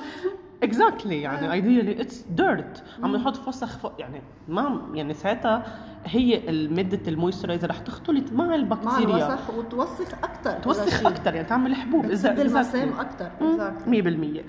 exactly 0.63 1.21
يعني 1.21 1.51
ideally 1.51 2.01
it's 2.01 2.25
dirt 2.29 2.83
عم 3.03 3.15
نحط 3.15 3.47
وسخ 3.47 3.77
فوق 3.77 3.93
يعني 3.99 4.21
ما 4.47 4.81
يعني 4.93 5.13
ساعتها 5.13 5.63
هي 6.05 6.67
ماده 6.67 6.99
ال 7.07 7.12
moisturizer 7.12 7.69
رح 7.69 7.79
تختلط 7.79 8.31
مع 8.31 8.45
مع 8.45 8.55
البكتيريا 8.55 9.27
الوسخ 9.27 9.49
وتوسخ 9.57 10.13
أكثر 10.23 10.59
توسخ 10.59 11.05
أكثر 11.05 11.35
يعني 11.35 11.47
تعمل 11.47 11.75
حبوب. 11.75 12.05
بتسد 12.05 12.39
المسام 12.39 12.89
أكثر 12.99 13.31
exactly. 13.39 13.89
100% 13.89 14.43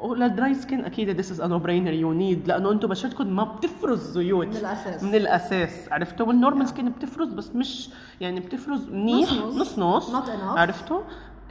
ولل 0.00 0.27
dry 0.27 0.54
skin 0.54 0.84
أكيد 0.84 1.10
this 1.10 1.30
is 1.30 1.42
no 1.42 1.58
brainer 1.58 1.92
you 1.92 2.12
need 2.12 2.48
لأنه 2.48 2.72
أنتم 2.72 2.88
بشرتكم 2.88 3.26
ما 3.36 3.44
بتفرز 3.44 4.10
زيوت. 4.10 4.46
من 4.46 4.56
الأساس. 4.56 5.02
من 5.02 5.14
الأساس. 5.14 5.88
عرفتوا؟ 5.92 6.26
وال 6.26 6.37
normal 6.37 6.68
skin 6.68 6.90
بتفرز 6.90 7.32
بس 7.32 7.54
مش 7.54 7.90
يعني 8.20 8.40
بتفرز 8.40 8.88
منيح. 8.90 9.32
نص. 9.32 9.42
نص. 9.54 9.78
نص. 9.78 10.10
نص. 10.10 10.30
عرفتوا؟ 10.58 11.00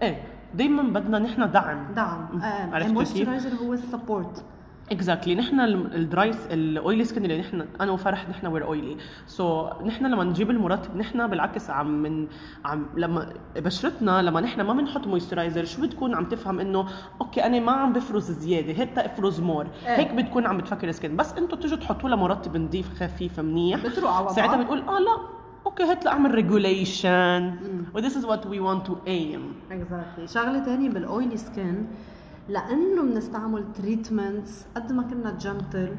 إيه. 0.02 0.37
دايما 0.54 0.84
بدنا 0.84 1.20
نحن 1.20 1.52
دعم. 1.52 1.94
دعم. 1.96 2.28
عرفتوا 2.44 2.80
كيف؟ 2.80 2.88
ال 2.88 2.93
moisturizer 2.93 3.50
هو 3.66 3.74
ال 3.74 3.82
support. 3.82 4.44
exactly 4.92 5.36
نحن 5.36 5.60
ال 5.60 5.78
dry 5.78 6.32
ال 6.52 6.62
oily 6.62 7.04
skin 7.06 7.24
اللي 7.24 7.40
نحن 7.40 7.66
أنا 7.82 7.92
وفرح 7.92 8.30
نحن 8.30 8.48
we're 8.48 8.66
oily 8.66 8.98
So 9.26 9.70
نحن 9.86 10.06
لما 10.06 10.24
نجيب 10.24 10.52
المرطب 10.52 10.96
نحن 10.98 11.28
بالعكس 11.28 11.70
عم 11.70 12.02
من 12.04 12.28
عم 12.66 12.86
لما 12.98 13.34
بشرتنا 13.58 14.22
لما 14.22 14.42
نحن 14.42 14.62
ما 14.62 14.74
بنحط 14.74 15.08
moisturizer 15.08 15.66
شو 15.66 15.82
بتكون 15.82 16.16
عم 16.16 16.26
تفهم 16.26 16.60
إنه 16.60 16.86
okay 17.22 17.46
أنا 17.46 17.60
ما 17.60 17.72
عم 17.72 17.94
بفرز 17.94 18.32
زيادة 18.32 18.74
هيك 18.74 19.00
افرز 19.00 19.40
more 19.42 19.68
إيه. 19.86 19.96
هيك 19.98 20.12
بتكون 20.14 20.46
عم 20.46 20.58
بتفكر 20.58 20.92
skin 20.92 21.16
بس 21.16 21.34
أنتم 21.34 21.58
تيجوا 21.58 21.78
تحطوا 21.78 22.10
لها 22.10 22.18
مرطب 22.18 22.58
نظيف 22.58 23.04
خفيف 23.04 23.40
منيح. 23.40 23.84
بتروق 23.86 24.12
على 24.12 24.30
ساعتها. 24.30 24.64
بتقول 24.64 24.80
آه 24.80 25.00
لا. 25.00 25.37
okay 25.68 25.84
هات 25.84 26.06
لاعمل 26.06 26.32
regulation 26.36 27.56
و 27.96 28.00
this 28.00 28.18
is 28.18 28.26
what 28.26 28.48
we 28.48 28.60
want 28.60 28.86
to 28.88 28.96
aim 29.08 29.54
exactly 29.72 30.28
شغلة 30.28 30.64
ثانية 30.64 30.90
بال 30.90 31.06
oily 31.06 31.38
skin 31.38 31.88
لأنه 32.50 33.02
بنستعمل 33.02 33.74
treatments 33.74 34.66
قد 34.76 34.92
ما 34.92 35.04
كنا 35.04 35.32
gentle 35.32 35.96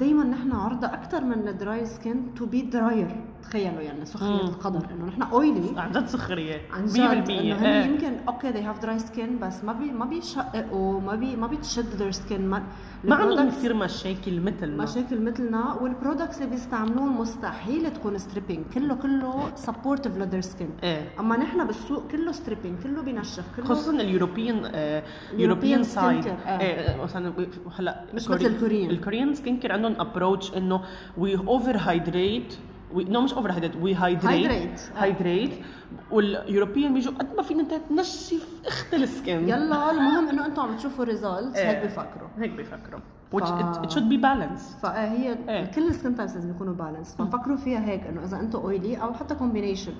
دائما 0.00 0.24
نحن 0.24 0.52
عرضة 0.52 0.86
أكثر 0.86 1.24
من 1.24 1.48
ال 1.48 1.58
dry 1.58 1.86
skin 1.86 2.34
to 2.34 2.46
be 2.46 2.62
drier 2.62 3.24
تخيلوا 3.42 3.80
يعني 3.80 4.04
سخرية 4.04 4.30
مم. 4.42 4.48
القدر 4.48 4.86
إنه 4.90 5.04
نحن 5.06 5.22
oily 5.22 5.80
عن 5.80 5.92
جد 5.92 6.06
سخرية. 6.06 6.60
عن 6.72 6.86
100% 6.86 6.90
جد 6.90 7.30
إنه 7.30 7.54
هن 7.56 7.64
إيه. 7.64 7.84
يمكن 7.84 8.12
okay 8.28 8.52
they 8.52 8.56
have 8.56 8.82
dry 8.84 9.02
skin 9.08 9.42
بس 9.42 9.64
ما 9.64 9.72
بي 9.72 9.90
ما 9.92 10.04
بيشققوا 10.04 11.00
ما 11.00 11.14
بي 11.14 11.36
ما 11.36 11.46
بتشد 11.46 11.84
their 11.98 12.14
skin. 12.16 12.40
ما 12.40 12.62
ما 13.04 13.14
عندهم 13.16 13.50
كثير 13.50 13.74
مشاكل 13.74 14.40
مثلنا. 14.40 14.82
مشاكل 14.82 15.20
مثلنا 15.20 15.74
وال 15.80 15.92
products 15.92 16.38
اللي 16.38 16.50
بيستعملوهم 16.50 17.20
مستحيل 17.20 17.90
تكون 17.92 18.18
stripping 18.18 18.64
كله 18.74 18.94
كله 18.94 19.52
supportive 19.54 20.16
ل 20.16 20.20
their 20.20 20.40
skin 20.40 20.70
إيه 20.82 21.08
أما 21.20 21.36
نحن 21.36 21.66
بالسوق 21.66 22.06
كله 22.10 22.32
stripping 22.32 22.78
كله 22.82 23.02
بينشف 23.02 23.44
كله 23.56 23.64
خصوصا 23.66 23.90
ال 23.92 23.99
European 23.99 24.56
European 25.38 25.86
European 25.86 26.13
side 26.13 26.26
آه. 26.46 27.02
مثلا 27.02 27.32
هلأ 27.78 28.04
مش 28.14 28.28
مثل 28.30 28.46
الكوريين. 28.46 28.90
ال 28.90 28.96
Korean 28.96 29.34
skin 29.34 29.56
care 29.58 29.72
عندهم 29.72 29.94
approach 30.00 30.54
إنه 30.56 30.80
we 31.18 31.36
over 31.36 31.76
hydrate 31.76 32.54
no 32.94 33.20
مش 33.20 33.32
over 33.34 33.52
hydrate 33.52 33.76
we 33.76 33.94
hydrate 33.94 34.50
Hydrate. 34.50 34.96
آه. 34.96 35.02
hydrate 35.02 35.50
وال 36.10 36.27
European 36.27 36.94
بيجوا 36.94 37.12
قد 37.14 37.36
ما 37.36 37.42
فينا 37.42 37.64
تنشف 37.88 38.46
اخت 38.66 38.94
ال 38.94 39.03
skin. 39.03 39.48
يلا 39.48 39.90
المهم 39.90 40.28
إنه 40.28 40.46
أنتم 40.46 40.62
عم 40.62 40.76
تشوفوا 40.76 41.04
results 41.04 41.56
إيه. 41.58 41.70
هيك 41.70 41.82
بيفكروا 41.82 42.28
هيك 42.38 42.50
بيفكروا 42.50 43.00
which 43.34 43.44
ف- 43.44 43.60
it, 43.60 43.86
it 43.86 43.90
should 43.94 44.08
be 44.12 44.18
balanced. 44.22 44.80
فهي 44.82 45.36
إيه. 45.48 45.64
كل 45.64 45.88
ال 45.88 45.93
skin 45.93 46.14
types 46.14 46.34
لازم 46.34 46.50
يكونوا 46.50 46.74
balanced 46.74 47.14
ففكروا 47.18 47.56
فيها 47.56 47.84
هيك 47.84 48.06
إنه 48.06 48.24
إذا 48.24 48.40
أنتم 48.40 48.58
oily 48.58 48.96
أو 48.96 49.12
حتى 49.14 49.34
combination 49.34 49.92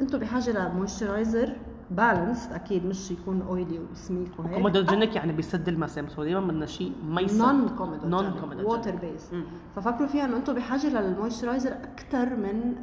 أنتم 0.00 0.18
بحاجة 0.18 0.68
ل 0.68 0.75
moisturizer 0.75 1.56
balanced 1.90 2.48
أكيد 2.52 2.86
مش 2.86 3.10
يكون 3.10 3.42
oily 3.42 3.78
وسميك 3.78 4.38
وهيك. 4.38 4.54
comedogenic 4.54 5.16
يعني 5.16 5.32
بيسد 5.32 5.68
المسام 5.68 6.08
so 6.08 6.24
دائما 6.24 6.40
بدنا 6.40 6.66
شيء 6.66 6.92
ما 7.04 7.20
يسد 7.20 7.38
non 7.40 7.68
comedogenic. 7.68 8.66
Water 8.68 8.96
base. 8.96 9.30
ففكروا 9.76 10.06
فيها 10.08 10.24
إنه 10.24 10.36
أنتم 10.36 10.54
بحاجة 10.54 11.00
لل 11.00 11.11
moisturizer 11.11 11.72
أكثر 11.72 12.36
من 12.36 12.74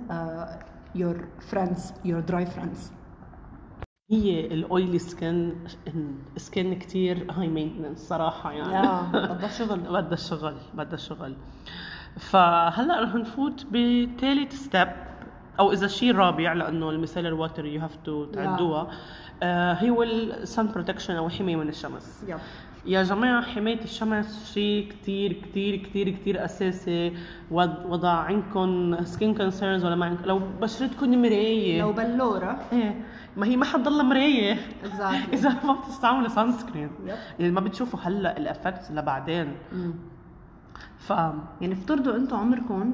your 0.96 1.26
friends 1.40 1.94
your 2.06 2.20
dry 2.20 2.46
friends 2.46 2.92
هي 4.12 4.48
ال 4.54 4.63
oily 4.63 5.00
skin 5.00 5.56
skin 6.38 6.80
كتير 6.80 7.32
high 7.32 7.48
maintenance 7.48 8.00
صراحة 8.00 8.52
يعني. 8.52 9.08
بدها 9.36 9.48
شغل. 9.48 9.80
بدها 9.80 10.14
الشغل 10.14 10.56
بدها 10.74 10.94
الشغل 10.94 11.36
فهلأ 12.20 13.04
رح 13.04 13.16
نفوت 13.16 13.66
بثالث 13.66 14.54
step 14.56 14.88
أو 15.60 15.72
إذا 15.72 15.88
شيء 15.88 16.16
رابع 16.16 16.54
لأنه 16.54 16.90
ال 16.90 16.95
micellar 16.95 17.34
water 17.34 17.66
you 17.66 17.82
have 17.82 17.96
to 18.06 18.26
تعدوها. 18.26 18.88
آه 19.44 19.74
هو 19.74 20.04
ال 20.04 20.20
sun 20.20 20.68
protection 20.72 21.16
أو 21.16 21.30
حماية 21.30 21.56
من 21.56 21.70
الشمس. 21.70 22.24
يا 22.86 23.04
جماعة 23.04 23.42
حماية 23.42 23.84
الشمس 23.84 24.52
شيء 24.54 24.90
كتير 24.92 25.34
كتير 25.34 25.76
كتير 25.76 26.10
كتير 26.10 26.46
أساسي. 26.46 27.14
وض- 27.52 27.86
وضع 27.86 28.10
عندكم 28.10 28.98
skin 29.04 29.34
concerns 29.36 29.86
ولا 29.86 29.96
ما 29.96 30.06
عندكم 30.06 30.26
لو 30.26 30.42
بشرتكم 30.62 31.22
مراية. 31.22 31.82
لو 31.82 31.94
بلورة. 31.94 32.60
إيه. 32.74 33.06
ما 33.38 33.46
هي 33.46 33.58
ما 33.58 33.66
حتضلها 33.66 34.04
مراية. 34.04 34.58
إذا 35.34 35.50
ما 35.64 35.74
بتستعملوا 35.74 36.28
sunscreen. 36.30 36.90
يعني 37.40 37.52
ما 37.52 37.62
بتشوفوا 37.62 38.00
هلأ 38.04 38.38
ال 38.38 38.44
effects 38.44 38.92
لبعدين. 38.92 39.56
ف 40.98 41.10
يعني 41.62 41.74
افترضوا 41.74 42.16
أنتم 42.16 42.36
عمركم 42.38 42.94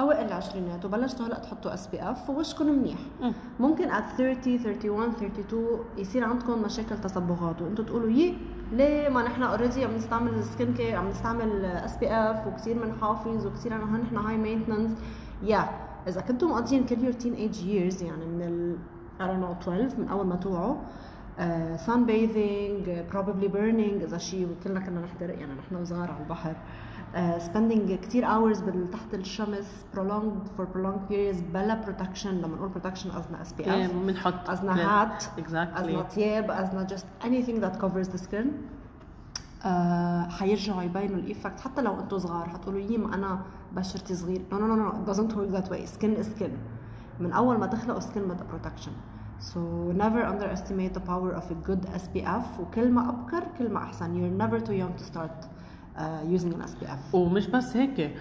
أوائل 0.00 0.26
العشرينات 0.26 0.84
وبلشتوا 0.84 1.26
هلأ 1.26 1.38
تحطوا 1.38 1.74
SPF 1.74 2.30
ووشكم 2.30 2.66
منيح. 2.66 2.98
مم. 3.22 3.32
ممكن 3.60 3.90
at 3.90 4.02
30 4.18 4.58
31 4.90 5.30
32 5.30 5.78
يصير 5.98 6.24
عندكم 6.24 6.62
مشاكل 6.62 7.00
تصبغات 7.00 7.62
وأنتم 7.62 7.84
تقولوا 7.84 8.10
يي 8.10 8.36
ليه؟ 8.72 9.08
ما 9.08 9.22
نحن 9.22 9.42
already 9.42 9.84
عم 9.84 9.94
نستعمل 9.96 10.44
skin 10.44 10.74
care 10.74 10.96
عم 10.96 11.08
نستعمل 11.08 11.64
SPF 11.64 12.46
وكثير 12.46 12.84
بنحافظ 12.84 13.46
وكثير 13.46 13.76
انه 13.76 13.96
نحن 13.96 14.16
high 14.16 14.36
maintenance 14.36 14.90
يا 15.42 15.68
إذا 16.08 16.20
كنتم 16.20 16.50
مقضيين 16.50 16.86
كل 16.86 17.04
your 17.04 17.12
teenage 17.12 17.62
years 17.66 18.02
يعني 18.02 18.26
من 18.26 18.42
ال 18.42 18.76
I 19.20 19.22
don't 19.22 19.42
know 19.44 19.68
12 19.68 20.00
من 20.00 20.08
أول 20.08 20.26
ما 20.26 20.36
توعوا 20.36 20.76
sunbathing 21.76 23.04
probably 23.12 23.48
burning 23.48 24.02
إذا 24.02 24.18
شيء 24.18 24.48
كلنا 24.64 24.80
كنا 24.80 25.00
نحضر 25.00 25.30
يعني 25.30 25.52
نحن 25.54 25.76
وصغار 25.76 26.10
على 26.10 26.22
البحر. 26.22 26.54
spending 27.38 27.92
كثير 27.92 28.24
hours 28.26 28.62
تحت 28.92 29.14
الشمس 29.14 29.66
prolonged 29.96 30.48
for 30.58 30.64
prolonged 30.74 31.10
periods 31.10 31.42
بلا 31.52 31.84
protection 31.86 32.26
لما 32.26 32.56
نقول 32.56 32.70
protection 32.74 33.08
قصدنا 33.16 33.42
SP 33.42 33.64
إيه 33.64 33.86
F 33.86 33.92
بنحط 33.92 34.48
قصدنا 34.48 35.02
هات 35.02 35.24
قصدنا 35.76 36.02
ثياب 36.08 36.50
قصدنا 36.50 36.86
just 36.86 37.24
anything 37.26 37.60
that 37.60 37.80
covers 37.80 38.08
the 38.14 38.18
skin 38.18 38.46
آه 39.64 40.28
حيرجعوا 40.28 40.82
يبينوا 40.82 41.16
ال 41.16 41.22
effect 41.22 41.60
حتى 41.60 41.82
لو 41.82 42.00
أنتم 42.00 42.18
صغار 42.18 42.48
حتقولوا 42.48 42.80
يم 42.80 43.12
أنا 43.12 43.40
بشرتي 43.72 44.14
صغير 44.14 44.42
no 44.50 44.54
no 44.54 44.56
no 44.56 44.92
no 44.92 44.94
it 44.96 45.10
doesn't 45.14 45.32
work 45.36 45.56
that 45.60 45.70
way 45.70 45.86
skin 45.86 46.22
is 46.22 46.26
skin 46.38 46.50
من 47.20 47.32
اول 47.32 47.58
ما 47.58 47.66
تخلقوا 47.66 48.00
skin 48.00 48.18
بدها 48.18 48.46
protection 48.52 48.92
so 49.40 49.58
never 49.92 50.22
underestimate 50.32 50.94
the 50.94 51.04
power 51.10 51.32
of 51.40 51.44
a 51.50 51.68
good 51.68 51.86
SPF 51.86 52.60
وكل 52.60 52.90
ما 52.90 53.08
ابكر 53.08 53.44
كل 53.58 53.70
ما 53.70 53.78
احسن 53.82 54.14
you're 54.14 54.42
never 54.42 54.66
too 54.66 54.72
young 54.72 55.02
to 55.02 55.04
start 55.14 55.53
uh, 55.96 56.38
using 56.40 56.54
an 56.54 56.66
SPF 56.66 57.14
ومش 57.14 57.46
بس 57.46 57.76
هيك 57.76 58.16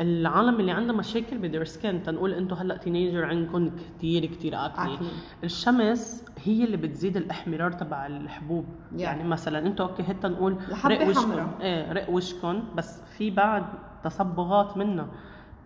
العالم 0.00 0.60
اللي 0.60 0.72
عندها 0.72 0.96
مشاكل 0.96 1.38
ب 1.38 1.42
their 1.42 1.64
skin 1.64 2.02
تنقول 2.02 2.32
أنتم 2.34 2.56
هلا 2.56 2.76
teenager 2.76 3.24
عندكم 3.24 3.70
كثير 3.98 4.26
كثير 4.26 4.52
acne. 4.66 4.98
الشمس 5.44 6.24
هي 6.44 6.64
اللي 6.64 6.76
بتزيد 6.76 7.16
الاحمرار 7.16 7.72
تبع 7.72 8.06
الحبوب 8.06 8.64
Yeah. 8.66 9.00
يعني 9.00 9.24
مثلا 9.28 9.66
أنتم 9.66 9.84
أوكي 9.84 10.02
هيك 10.02 10.24
نقول 10.24 10.52
الحبة 10.68 10.94
رق 10.94 11.08
وشكم. 11.08 11.48
إيه 11.60 11.92
رق 11.92 12.10
وشكم 12.10 12.62
بس 12.76 13.00
في 13.18 13.30
بعد 13.30 13.64
تصبغات 14.04 14.76
منها 14.76 15.06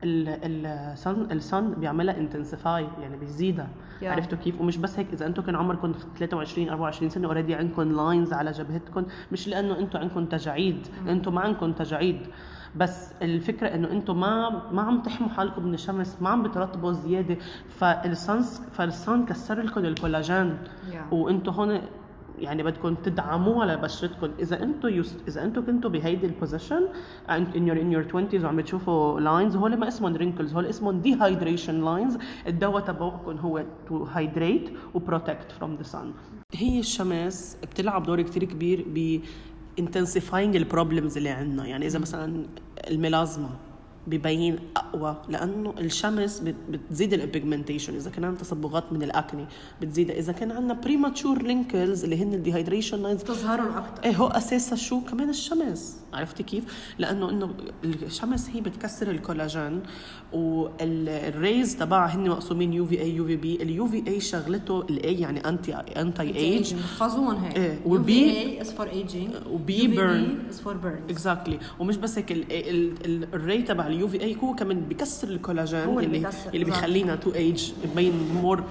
ال 0.04 0.37
sun 0.37 1.33
ال 1.33 1.43
sun 1.43 1.75
بيعملها 1.75 2.16
intensify 2.16 2.87
يعني 3.02 3.16
بيزيدها. 3.16 3.69
Yeah. 4.00 4.04
عرفتوا 4.04 4.38
كيف؟ 4.38 4.61
ومش 4.61 4.76
بس 4.76 4.99
هيك 4.99 5.07
إذا 5.12 5.26
أنتم 5.26 5.42
كان 5.42 5.57
عمركم 5.57 5.92
23 6.19 6.69
24 6.69 7.11
سنة 7.11 7.26
already 7.26 7.54
عندكم 7.54 7.92
lines 7.92 8.33
على 8.33 8.50
جبهتكم 8.50 9.07
مش 9.33 9.49
لأنه 9.49 9.78
أنتم 9.78 9.99
عندكم 9.99 10.25
تجاعيد. 10.25 10.87
أنتم 11.09 11.35
ما 11.35 11.40
عندكم 11.40 11.73
تجاعيد. 11.73 12.26
بس 12.76 13.12
الفكرة 13.23 13.69
إنه 13.69 13.90
أنتم 13.90 14.21
ما 14.21 14.62
ما 14.73 14.83
عم 14.83 15.02
تحموا 15.02 15.28
حالكم 15.28 15.64
من 15.64 15.75
الشمس 15.75 16.16
ما 16.21 16.28
عم 16.28 16.42
بترطبوا 16.42 16.92
زيادة. 16.92 17.37
فال 17.69 17.95
sun's 17.95 18.62
فال 18.73 18.93
sun 18.93 19.25
كسر 19.25 19.62
لكم 19.62 19.85
الكولاجين. 19.85 20.59
Yeah. 20.59 21.12
وأنتم 21.12 21.52
هون 21.52 21.80
يعني 22.38 22.62
بدكم 22.62 22.94
تدعموها 22.94 23.76
لبشرتكم. 23.76 24.30
إذا 24.38 24.62
أنتم 24.62 24.88
يست... 24.88 25.16
إذا 25.28 25.44
أنتم 25.44 25.66
كنتوا 25.66 25.90
بهيدي 25.90 26.26
ال 26.26 26.33
position 26.33 26.88
in 27.30 27.69
your 27.69 27.80
in 27.80 27.92
your 27.92 28.04
20 28.08 28.44
وعم 28.44 28.56
بتشوفوا 28.56 29.20
lines 29.21 29.57
هول 29.56 29.76
ما 29.76 29.88
اسمهم 29.88 30.16
wrinkles 30.16 30.54
هول 30.54 30.66
اسمهم 30.66 31.00
dehydration 31.00 31.85
lines 31.85 32.19
الدواء 32.46 32.82
تبعكم 32.82 33.37
هو 33.38 33.64
to 33.88 34.04
hydrate 34.04 34.71
و 34.95 35.02
protect 35.02 35.52
from 35.52 35.75
the 35.76 35.83
sun 35.83 36.12
هي 36.54 36.78
الشمس 36.80 37.56
بتلعب 37.62 38.02
دور 38.02 38.22
كتير 38.22 38.44
كبير 38.44 38.84
ب 38.88 39.20
intensifying 39.80 40.34
ال 40.35 40.44
problems 40.44 41.16
اللي 41.16 41.28
عندنا. 41.28 41.66
يعني 41.66 41.87
إذا 41.87 41.99
مثلا 41.99 42.46
ال 42.90 42.98
melasma 42.98 43.50
ببين 44.07 44.59
أقوى 44.76 45.16
لأنه 45.28 45.75
الشمس 45.78 46.40
بت- 46.40 46.54
بتزيد 46.71 47.12
ال 47.14 47.21
pigmentation 47.21 47.95
إذا 47.95 48.11
كان 48.11 48.25
عندنا 48.25 48.40
تصبغات 48.40 48.92
من 48.92 49.02
ال 49.02 49.11
acne 49.11 49.45
بتزيدها 49.83 50.19
إذا 50.19 50.33
كان 50.33 50.52
عندنا 50.52 50.75
premature 50.75 51.42
wrinkles 51.42 52.04
اللي 52.04 52.23
هن 52.23 52.35
ال 52.35 52.40
dehydration 52.40 53.02
lines 53.02 53.23
تظهرهم 53.23 53.76
أكثر 53.76 54.04
إيه 54.04 54.16
هو 54.16 54.26
اساسها 54.26 54.76
شو؟ 54.76 55.00
كمان 55.00 55.28
الشمس. 55.30 55.97
عرفتي 56.12 56.42
كيف؟ 56.42 56.64
لأنه 56.99 57.30
إنه 57.30 57.54
الشمس 57.85 58.50
هي 58.50 58.61
بتكسر 58.61 59.11
الكولاجين 59.11 59.80
وال 60.80 61.12
rays 61.12 61.76
تبعها 61.76 62.14
هن 62.16 62.28
مقسومين 62.30 62.73
يو 62.73 62.87
في 62.87 63.00
اي 63.00 63.14
يو 63.16 63.26
في 63.26 63.37
بي 63.37 63.62
اليو 63.62 63.87
في 63.87 64.04
اي 64.09 64.21
شغلته 64.21 64.80
ال 64.80 65.00
A 65.00 65.21
يعني 65.21 65.49
انتي 65.49 65.75
انتي 65.75 66.23
ايج 66.37 66.75
بحفظوهم 66.75 67.45
هيك. 67.45 67.57
إيه، 67.57 67.78
UVA 67.85 67.87
وبي- 67.87 68.61
is 68.61 68.66
for 68.66 68.87
aging. 68.92 69.47
وبي 69.50 69.97
burn. 69.97 70.52
is 70.54 70.57
for 70.59 70.73
burns. 70.85 71.11
exactly 71.11 71.59
ومش 71.80 71.97
بس 71.97 72.19
هيك 72.19 72.33
ال- 72.33 72.52
ال- 72.52 72.95
ال- 73.07 73.35
ال 73.35 73.41
ray 73.41 73.62
تبع 73.62 73.87
ال 73.90 74.09
UVA 74.09 74.37
هو 74.44 74.54
كمان 74.54 74.80
بيكسر 74.80 75.28
الكولاجين 75.28 75.80
هو 75.80 76.00
اللي 76.00 76.06
اللي 76.06 76.18
بيكسر، 76.18 76.50
اللي. 76.54 76.64
بيخلينا 76.64 77.16
to 77.16 77.35
age 77.35 77.73
نبين 77.92 78.12
more 78.35 78.64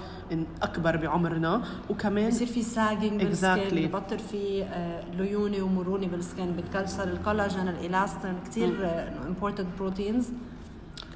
أكبر 0.62 0.96
بعمرنا. 0.96 1.62
وكمان 1.90 2.28
بصير 2.30 2.46
في 2.46 2.62
sagging 2.62 3.24
بال 3.24 3.39
skin 3.39 3.70
Exactly. 3.70 3.88
ببطل 3.94 4.18
في 4.18 4.62
آه، 4.62 5.04
ليونة 5.18 5.62
ومرونة 5.62 6.06
بال 6.06 6.23
skin 6.23 6.56
بتكسر 6.56 7.08
الكولاجين 7.08 7.68
الإلاستين 7.68 8.34
كثير 8.46 8.90
important 9.26 9.66
proteins 9.78 10.28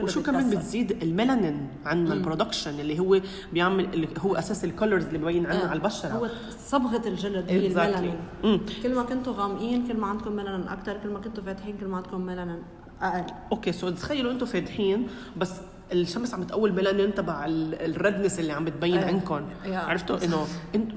وشو 0.01 0.23
كمان 0.23 0.51
بتزيد؟ 0.51 1.03
الميلانين 1.03 1.69
عندنا 1.87 2.15
ال 2.15 2.21
production 2.21 2.81
اللي 2.81 2.99
هو 2.99 3.21
بيعمل 3.53 3.85
اللي 3.95 4.09
هو 4.19 4.35
أساس 4.35 4.65
ال 4.65 4.70
colors 4.70 5.05
اللي 5.05 5.19
ببين 5.19 5.47
عنا 5.47 5.59
على 5.65 5.73
البشرة. 5.79 6.09
هو 6.09 6.29
صبغة 6.67 7.09
الجلد 7.09 7.45
هي 7.49 7.61
Exactly. 7.69 7.79
الميلانين. 7.79 8.17
مم. 8.45 8.61
كل 8.83 8.95
ما 8.95 9.03
كنتوا 9.03 9.33
غامقين 9.33 9.89
كل 9.89 9.97
ما 9.97 10.07
عندكم 10.07 10.33
ميلانين 10.37 10.69
أكثر 10.69 10.97
كل 11.03 11.09
ما 11.09 11.19
كنتوا 11.19 11.45
فاتحين 11.45 11.77
كل 11.81 11.87
ما 11.87 11.97
عندكم 11.97 12.21
ميلانين. 12.27 12.63
أقل. 13.05 13.25
okay 13.53 13.73
so 13.73 13.91
تخيلوا 13.91 14.33
أنتم 14.33 14.47
فاتحين 14.47 15.07
بس 15.37 15.53
الشمس 15.93 16.35
عم 16.35 16.41
بتقوي 16.41 16.69
الميلانين 16.71 17.15
تبع 17.15 17.45
ال- 17.45 17.75
ال 17.97 18.02
redness 18.02 18.41
اللي 18.41 18.53
عم 18.53 18.65
بتبين 18.65 18.99
إيه. 18.99 19.07
عندكم. 19.07 19.47
عرفتوا؟ 19.67 20.25
إنه 20.25 20.47
انت 20.75 20.91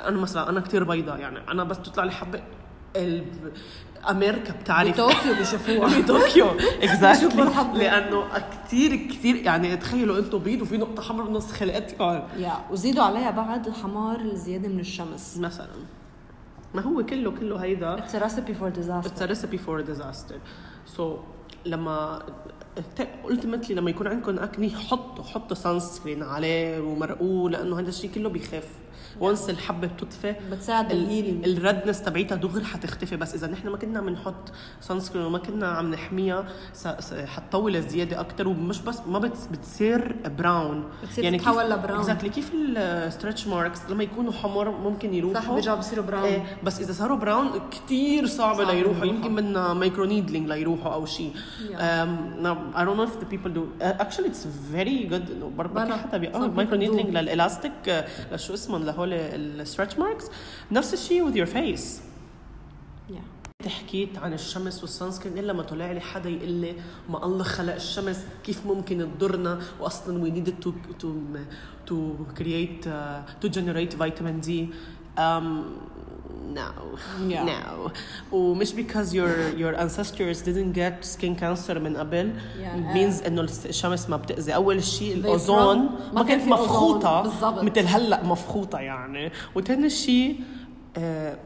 أنا 0.00 0.16
مثلا 0.18 0.48
أنا 0.48 0.60
كثير 0.60 0.84
بيضاء 0.84 1.18
يعني 1.18 1.38
أنا 1.50 1.64
بس 1.64 1.78
تطلع 1.78 2.04
لي 2.04 2.10
حبة. 2.12 2.40
أمريكا 4.10 4.52
بتعرف 4.52 5.00
بطوكيو 5.00 5.34
بيشوفوها. 5.34 5.98
بطوكيو. 6.00 6.46
exactly. 6.82 7.44
لأنه 7.74 8.24
كثير 8.64 8.96
كثير 8.96 9.36
يعني 9.36 9.76
تخيلوا 9.76 10.18
أنتم 10.18 10.38
بيض 10.38 10.62
وفي 10.62 10.76
نقطة 10.76 11.02
حمراء 11.02 11.28
بنص 11.28 11.52
خلقتكم. 11.52 12.22
yeah. 12.38 12.52
وزيدوا 12.70 13.04
عليها 13.04 13.30
بعد 13.30 13.66
الحمار 13.66 14.20
الزيادة 14.20 14.68
من 14.68 14.80
الشمس. 14.80 15.36
مثلا. 15.38 15.68
ما 16.74 16.82
هو 16.82 17.06
كله 17.06 17.30
كله 17.30 17.56
هيدا. 17.56 17.96
It's 17.96 18.10
a 18.14 18.24
recipe 18.24 18.52
for 18.60 18.70
disaster. 18.80 19.10
It's 19.10 19.22
a 19.22 19.26
recipe 19.34 19.58
for 19.66 19.78
a 19.80 19.92
So 20.96 21.02
لما 21.66 22.22
ultimately 23.24 23.70
لما 23.70 23.90
يكون 23.90 24.06
عندكم 24.06 24.38
acne 24.38 24.70
حطوا 24.70 25.24
حطوا 25.24 25.56
sunscreen 25.56 26.22
عليه 26.22 26.80
ومرقوه 26.80 27.50
لأنه 27.50 27.80
هذا 27.80 27.88
الشيء 27.88 28.10
كله 28.10 28.28
بيخف 28.28 28.68
وانس 29.20 29.50
الحبة 29.50 29.86
بتطفي 29.86 30.34
بتساعد 30.52 30.90
ال 30.92 30.99
healing 30.99 31.48
ال 31.48 31.55
redness 31.55 32.02
تبعيتها 32.02 32.36
دغري 32.36 32.64
حتختفي. 32.64 33.16
بس 33.16 33.34
إذا 33.34 33.46
نحن 33.46 33.68
ما 33.68 33.76
كنا 33.76 33.98
عم 33.98 34.08
نحط 34.10 34.52
sunscreen 34.80 35.24
وما 35.24 35.38
كنا 35.38 35.68
عم 35.68 35.90
نحميها 35.90 36.44
حتطول 37.26 37.82
زياده 37.82 38.20
أكثر 38.20 38.48
ومش 38.48 38.80
بس 38.80 39.00
ما 39.06 39.18
بت- 39.18 39.48
بتصير 39.52 40.16
brown 40.38 40.84
بتصير 41.02 41.38
تتحول 41.38 41.70
ل 41.70 41.74
brown. 41.74 41.98
exactly 42.00 42.28
كيف 42.28 42.50
ال 42.54 42.65
stretch 42.65 43.46
marks 43.46 43.80
لما 43.90 44.02
يكونوا 44.02 44.32
حمر 44.32 44.70
ممكن 44.70 45.14
يروحوا؟ 45.14 45.40
صح 45.40 45.50
بيرجعوا 45.50 45.78
بصيروا 45.78 46.04
brown 46.04 46.24
إيه 46.24 46.44
بس 46.64 46.80
إذا 46.80 46.92
صاروا 46.92 47.16
brown 47.16 47.50
كثير 47.70 48.26
صعب 48.26 48.56
صعب 48.56 48.66
ليروحوا. 48.66 48.76
يروحوا. 48.78 49.04
يمكن 49.06 49.34
بدنا 49.34 49.74
microneedling 49.74 50.48
ليروحوا 50.48 50.92
أو 50.94 51.06
شيء 51.06 51.32
don't 52.80 52.96
know 52.96 53.04
if 53.04 53.20
the 53.22 53.26
people 53.34 53.50
do. 53.58 53.62
Uh, 53.80 54.02
actually 54.04 54.28
it's 54.32 54.44
very 54.74 54.98
good. 55.12 55.30
انه 55.30 55.50
برضه. 55.58 55.96
حتى 55.96 56.18
بي 56.18 56.32
Some 56.32 56.34
آه 56.34 56.46
مايكرو. 56.46 56.76
نيدلينج 56.76 57.10
للإلاستيك 57.10 57.88
آه، 57.88 58.06
لشو 58.32 58.54
اسمهم 58.54 58.82
لهول 59.04 59.60
الستريتش 59.60 59.98
ماركس 59.98 60.24
نفس 60.72 60.94
الشيء 60.94 61.30
with 61.30 61.34
your 61.34 61.46
face. 61.46 62.00
Yeah. 63.10 63.68
حكيت 63.68 64.18
عن 64.18 64.32
الشمس 64.32 64.80
والسان 64.80 65.10
سكرين 65.10 65.38
إلا 65.38 65.52
ما 65.52 65.62
طلع 65.62 65.92
لي 65.92 66.00
حدا 66.00 66.30
يقول 66.30 66.48
لي 66.48 66.74
ما 67.08 67.24
الله 67.24 67.44
خلق 67.44 67.74
الشمس 67.74 68.24
كيف 68.44 68.66
ممكن 68.66 69.08
تضرنا؟ 69.18 69.60
واصلا 69.80 70.42
to 70.64 70.72
to 71.02 71.08
to 71.86 71.94
create 72.34 72.86
uh, 72.86 73.42
to 73.42 73.48
generate 73.48 73.94
vitamin 73.94 74.40
D. 74.40 74.72
Um, 75.18 75.80
no 76.55 76.71
Yeah. 77.29 77.43
no 77.45 77.91
ومش 78.31 78.71
because 78.75 79.13
your 79.13 79.31
your 79.61 79.73
ancestors 79.83 80.41
didn't 80.47 80.73
get 80.73 81.05
skin 81.05 81.35
cancer 81.41 81.77
من 81.77 81.97
قبل 81.97 82.33
Yeah. 82.33 82.95
means 82.95 83.25
انه 83.27 83.41
الشمس 83.65 84.09
ما 84.09 84.17
بتاذي 84.17 84.55
اول 84.55 84.83
شيء 84.83 85.13
They 85.13 85.17
الاوزون 85.17 85.75
from- 85.89 85.91
ما 85.91 86.13
ما 86.13 86.23
كان 86.23 86.27
كانت 86.27 86.41
في 86.43 86.51
أوزون. 86.51 86.65
مفخوطه 86.65 87.21
بالضبط. 87.21 87.63
مثل 87.63 87.85
هلا 87.87 88.23
مفخوطه 88.23 88.79
يعني 88.79 89.31
وثاني 89.55 89.89
شيء 89.89 90.39
آه 90.97 91.37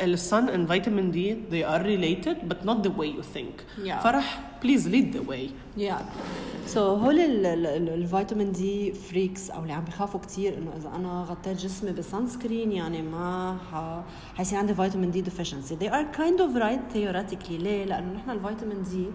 السن 0.00 0.46
and 0.48 0.68
vitamin 0.70 1.14
D 1.14 1.18
they 1.52 1.62
are 1.64 1.82
related 1.82 2.36
but 2.52 2.66
not 2.68 2.82
the 2.86 2.90
way 2.90 3.06
you 3.18 3.22
think 3.36 3.84
Yeah. 3.86 4.02
فرح 4.04 4.45
please 4.63 4.85
lead 4.87 5.13
the 5.17 5.29
way. 5.29 5.51
يا 5.77 6.05
so 6.65 6.79
هول 6.95 7.19
ال- 7.19 7.45
ال- 7.45 7.65
ال- 7.67 7.89
الفيتامين 7.89 8.51
D 8.51 8.93
freaks 8.93 9.49
أو 9.49 9.61
اللي 9.61 9.73
عم 9.73 9.83
بخافوا 9.83 10.19
كثير 10.19 10.57
إنه 10.57 10.71
إذا 10.77 10.89
أنا 10.95 11.25
غطيت 11.29 11.57
جسمي 11.57 11.91
ب 11.91 12.27
sunscreen 12.27 12.71
يعني 12.71 13.01
ما 13.01 13.57
ح... 13.71 14.01
حيصير 14.37 14.59
عندي 14.59 14.73
vitamin 14.73 15.11
D 15.11 15.21
deficiency 15.21 15.77
they 15.77 15.89
are 15.91 16.17
kind 16.17 16.39
of 16.39 16.61
right 16.61 16.93
theoretically. 16.95 17.51
ليه؟ 17.51 17.85
لأنه 17.85 18.13
نحن 18.13 18.29
الفيتامين 18.29 18.83
دي 18.83 19.05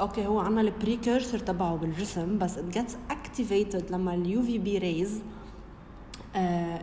okay 0.00 0.26
هو 0.26 0.38
عندنا 0.38 0.60
ال 0.60 0.68
precursor 0.68 1.40
تبعه 1.40 1.76
بالجسم 1.76 2.38
بس 2.38 2.58
it 2.58 2.74
gets 2.78 2.92
activated 3.12 3.92
لما 3.92 4.14
ال 4.14 4.42
UVB 4.42 4.78
rays 4.78 5.20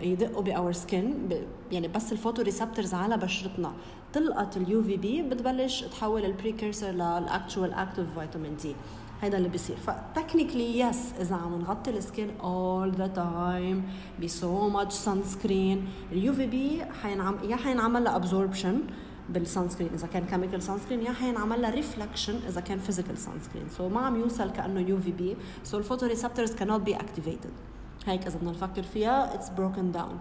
يدقوا 0.02 0.44
ب 0.44 0.51
our 0.51 0.72
skin 0.72 1.30
يعني 1.72 1.88
بس 1.88 2.12
ال 2.12 2.42
photoreceptors 2.42 2.94
على 2.94 3.18
بشرتنا. 3.18 3.72
تلقط 4.14 4.58
ال 4.58 4.84
UVB 4.84 5.22
بتبلش 5.22 5.84
تحول 5.84 6.26
ال 6.26 6.32
precursor 6.32 6.90
لل 6.90 7.11
actual 7.11 7.74
active 7.74 8.20
vitamin 8.20 8.58
D 8.58 8.76
هيدا 9.22 9.38
اللي 9.38 9.50
بيصير. 9.50 9.76
ف 9.76 9.84
technically 9.84 10.80
yes 10.80 11.14
إذا 11.22 11.36
عم 11.36 11.60
نغطي 11.60 11.92
ال 11.92 12.32
skin 12.44 12.92
all 12.92 13.08
the 13.08 13.84
time 14.24 14.70
ب 14.70 14.94
so 14.94 15.24
much 15.24 15.88
sunscreen 16.12 16.34
ال 16.34 16.46
UVB 16.46 16.86
حينعم 17.02 17.38
يا 17.50 17.56
حينعمل 17.56 18.04
لها 18.04 18.16
absorption 18.16 18.82
بال 19.30 19.70
sunscreen 19.70 19.90
إذا 19.94 20.08
كان 20.08 20.26
chemical 20.26 20.64
sunscreen 20.64 21.02
يا 21.02 21.12
حينعمل 21.12 21.62
لها 21.62 21.70
reflection 21.70 22.40
إذا 22.48 22.62
كان 22.62 22.80
physical 22.80 23.18
sunscreen 23.18 23.70
so 23.78 23.90
ما 23.90 24.00
عم 24.00 24.20
يوصل 24.20 24.52
كأنه 24.52 24.80
UVB 24.80 25.38
so 25.64 25.73
ال 25.73 25.78
photoreceptors 25.78 26.56
cannot 26.56 26.90
be 26.90 26.94
activated. 26.94 27.79
هيك 28.12 28.28
اذا 28.28 28.38
بدنا 28.38 28.52
نفكر 28.52 28.84
فيها 28.84 29.34
it's 29.36 29.50
broken 29.50 29.98
down 29.98 30.14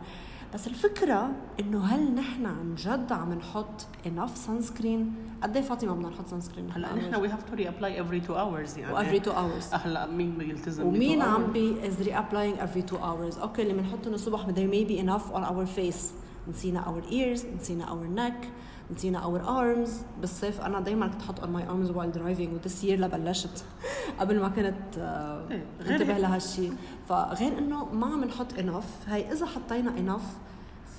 بس 0.54 0.66
الفكرة 0.66 1.30
انه 1.60 1.84
هل 1.84 2.14
نحن 2.14 2.46
عن 2.46 2.74
جد 2.74 3.12
عم 3.12 3.32
نحط 3.32 3.86
enough 4.04 4.48
sunscreen 4.48 5.00
قد 5.42 5.56
إيه 5.56 5.62
فاطمة 5.62 5.94
بدنا 5.94 6.08
نحط 6.08 6.28
sunscreen 6.28 6.76
هلا 6.76 6.94
نحن 6.94 7.14
we 7.14 7.30
have 7.30 7.50
to 7.50 7.56
reapply 7.56 7.98
every 7.98 8.28
two 8.28 8.34
hours 8.34 8.78
يعني 8.78 8.92
و 8.92 8.98
every 8.98 9.24
two 9.24 9.32
hours 9.32 9.74
هلا 9.74 10.06
مين 10.06 10.38
بيلتزم 10.38 10.86
ومين 10.86 11.22
عم؟ 11.22 11.52
بي 11.52 11.74
is 11.82 12.06
reapplying 12.06 12.60
every 12.60 12.90
two 12.90 12.98
hours 12.98 13.40
okay 13.40 13.62
اللي 13.62 13.74
بنحطهم 13.74 14.14
الصبح 14.14 14.46
there 14.46 14.70
may 14.72 14.90
be 14.90 15.02
enough 15.04 15.34
on 15.34 15.42
our 15.44 15.78
face 15.78 16.04
نسينا 16.48 16.84
our 16.84 17.12
ears 17.12 17.46
نسينا 17.60 17.86
our 17.86 18.18
neck 18.20 18.46
نسينا 18.94 19.20
our 19.22 19.46
arms. 19.46 19.90
بالصيف 20.20 20.60
أنا 20.60 20.80
دائما 20.80 21.06
كنت 21.06 21.22
أحط 21.22 21.40
on 21.40 21.48
my 21.48 21.62
arms 21.62 21.90
while 21.94 22.18
driving 22.18 22.48
و 22.48 22.58
this 22.68 22.84
year 22.84 23.00
لبلشت 23.00 23.64
قبل 24.20 24.40
ما 24.40 24.48
كنت 24.48 24.98
آه، 24.98 25.48
إيه، 25.50 25.64
انتبه. 25.80 26.18
لهالشيء 26.18 26.72
فغير 27.08 27.58
إنه 27.58 27.84
ما 27.84 28.06
عم 28.06 28.24
نحط 28.24 28.52
enough. 28.52 29.08
هي 29.08 29.32
إذا 29.32 29.46
حطينا 29.46 29.90
enough 29.90 30.26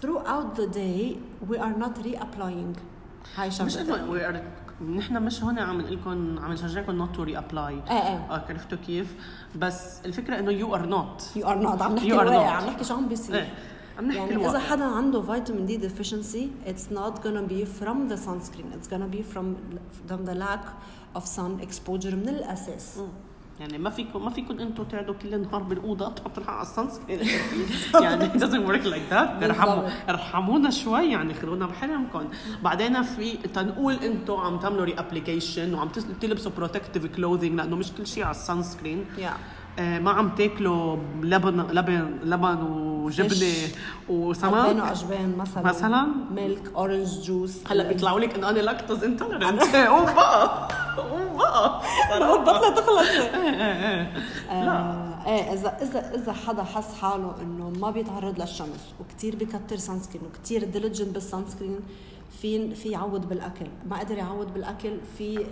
throughout 0.03 0.59
the 0.59 0.75
day 0.75 1.15
we 1.51 1.57
are 1.57 1.83
not 1.83 2.05
reapplying. 2.05 2.79
هاي 3.35 3.47
مش 3.47 3.73
شغلة. 3.73 3.95
إنه 3.95 4.19
we 4.19 4.21
are 4.21 4.39
نحن 4.83 5.23
مش 5.23 5.43
هون 5.43 5.59
عم 5.59 5.81
نقول 5.81 5.93
لكم 5.93 6.39
عم 6.39 6.51
نشجعكم 6.51 6.91
not 6.91 7.15
to 7.15 7.23
reapply 7.23 7.73
إيه. 7.73 7.91
إيه 7.91 8.27
عرفتوا 8.29 8.77
كيف؟ 8.77 9.15
بس 9.55 10.05
الفكرة 10.05 10.39
إنه 10.39 10.51
you 10.51 10.75
are 10.75 10.85
not 10.85 11.31
you 11.35 11.47
are 11.47 11.57
not 11.57 11.81
عم 11.81 11.95
نحكي. 11.95 12.11
عم 12.11 12.65
نحكي 12.65 12.83
شو 12.83 12.95
عم 12.95 13.07
بيصير. 13.07 13.35
إيه. 13.35 13.53
عم 13.99 14.05
نحكي 14.05 14.19
يعني. 14.19 14.49
إذا 14.49 14.59
حدا 14.59 14.85
عنده 14.85 15.21
vitamin 15.21 15.65
D 15.65 15.89
deficiency 15.89 16.69
it's 16.69 16.95
not 16.95 17.23
gonna 17.23 17.51
be 17.51 17.65
from 17.79 18.09
the 18.11 18.17
sunscreen 18.17 18.69
it's 18.73 18.87
gonna 18.87 19.11
be 19.17 19.21
from 19.33 19.55
from 20.07 20.25
the 20.25 20.35
lack 20.35 20.65
of 21.15 21.23
sun 21.27 21.59
exposure 21.67 22.15
من 22.15 22.29
الأساس 22.29 22.97
مم. 22.97 23.07
يعني 23.59 23.77
ما 23.77 23.89
فيكم 23.89 24.25
ما 24.25 24.29
فيكم 24.29 24.59
أنتم 24.59 24.83
تقعدوا 24.83 25.15
كل 25.21 25.33
النهار 25.33 25.63
بالأوضة 25.63 26.09
تحطوا 26.09 26.43
الحق 26.43 26.53
على 26.53 26.61
ال 26.61 26.67
sunscreen 26.67 27.19
يعني 28.03 28.29
it 28.29 28.33
doesn't 28.33 28.67
work 28.67 28.85
like 28.85 29.13
that 29.13 29.43
ارحموا. 29.43 29.89
ارحمونا 30.09 30.69
شوي 30.69 31.11
يعني 31.11 31.33
خلونا 31.33 31.65
بحرمكم 31.65 32.27
بعدين 32.63 33.01
في 33.01 33.37
تنقول 33.37 33.93
أنتم 33.93 34.33
عم 34.33 34.59
تعملوا 34.59 34.85
reapplication 34.85 35.73
وعم 35.73 35.89
تلبسوا 36.21 36.51
protective 36.57 37.05
clothing 37.05 37.57
لأنه 37.57 37.75
مش 37.75 37.91
كل 37.91 38.07
شيء 38.07 38.23
على 38.23 38.31
ال 38.31 38.39
sunscreen 38.39 39.05
yeah. 39.17 39.58
آه، 39.79 39.99
ما 39.99 40.11
عم 40.11 40.29
تاكلوا 40.29 40.97
لبن 41.21 41.61
لبن 41.71 42.19
لبن 42.23 42.63
وجبنة 42.63 43.53
وسمك؟ 44.09 44.53
وأجبان 44.53 45.35
مثلا 45.37 45.63
مثلاً؟ 45.63 46.07
ميلك 46.31 46.71
أورنج 46.75 47.07
جوس. 47.21 47.57
هلأ 47.71 47.87
بيطلعوا 47.87 48.19
لك 48.19 48.35
انه 48.35 48.49
أنا 48.49 48.59
لاكتوز 48.59 49.03
انتولرنت 49.03 49.75
قوم 49.75 50.05
بقى 50.05 50.67
قوم 50.97 51.37
بقى 51.37 51.81
بطلة 52.41 52.69
تخلص. 52.75 53.09
إيه 53.09 53.49
إيه 53.49 54.11
إيه. 54.51 54.71
آه 54.71 55.09
إيه 55.27 55.53
اذا 55.53 55.77
اذا 55.81 56.15
إذا 56.15 56.33
حدا 56.33 56.63
حس 56.63 56.93
حاله 57.01 57.35
إنه 57.41 57.69
ما 57.69 57.91
بيتعرض 57.91 58.39
للشمس 58.41 58.93
وكتير 58.99 59.35
بكتر 59.35 59.77
سان 59.77 59.99
سكرين 59.99 60.25
وكتير 60.25 60.63
ديليجنت 60.63 61.09
بالسان 61.09 61.43
سكرين 61.47 61.79
في 62.41 62.75
في 62.75 62.89
يعوض 62.89 63.29
بالأكل. 63.29 63.65
ما 63.89 63.99
قدر 63.99 64.17
يعوض 64.17 64.53
بالأكل 64.53 64.97
في 65.17 65.45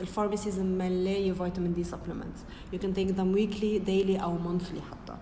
الفارماسيز 0.00 0.60
ملايه 0.60 1.32
فيتامين 1.32 1.72
دي 1.72 1.84
سبلمنتس 1.84 2.40
you 2.72 2.78
can 2.78 2.94
take 2.98 3.16
them 3.16 3.34
weekly 3.36 3.86
daily 3.86 4.22
أو 4.22 4.38
monthly 4.38 4.80
حتى. 4.90 5.16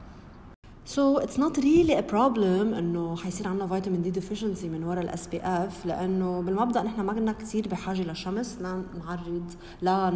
So 0.87 1.19
it's 1.19 1.39
not 1.39 1.57
really 1.57 1.95
a 1.95 2.03
problem 2.03 2.75
إنه 2.79 3.17
حيصير 3.17 3.49
عندنا 3.49 3.67
vitamin 3.67 4.03
D 4.03 4.13
deficiency 4.21 4.65
من 4.65 4.85
وراء 4.85 5.05
ال 5.05 5.27
SPF 5.27 5.87
لأنه 5.87 6.41
بالمبدأ 6.41 6.83
نحن 6.83 7.01
ما 7.01 7.13
كنا 7.13 7.33
كثير 7.33 7.69
بحاجة 7.69 8.03
للشمس 8.03 8.59
لا 8.61 8.83
نعرض 8.99 9.51
لا 9.83 10.11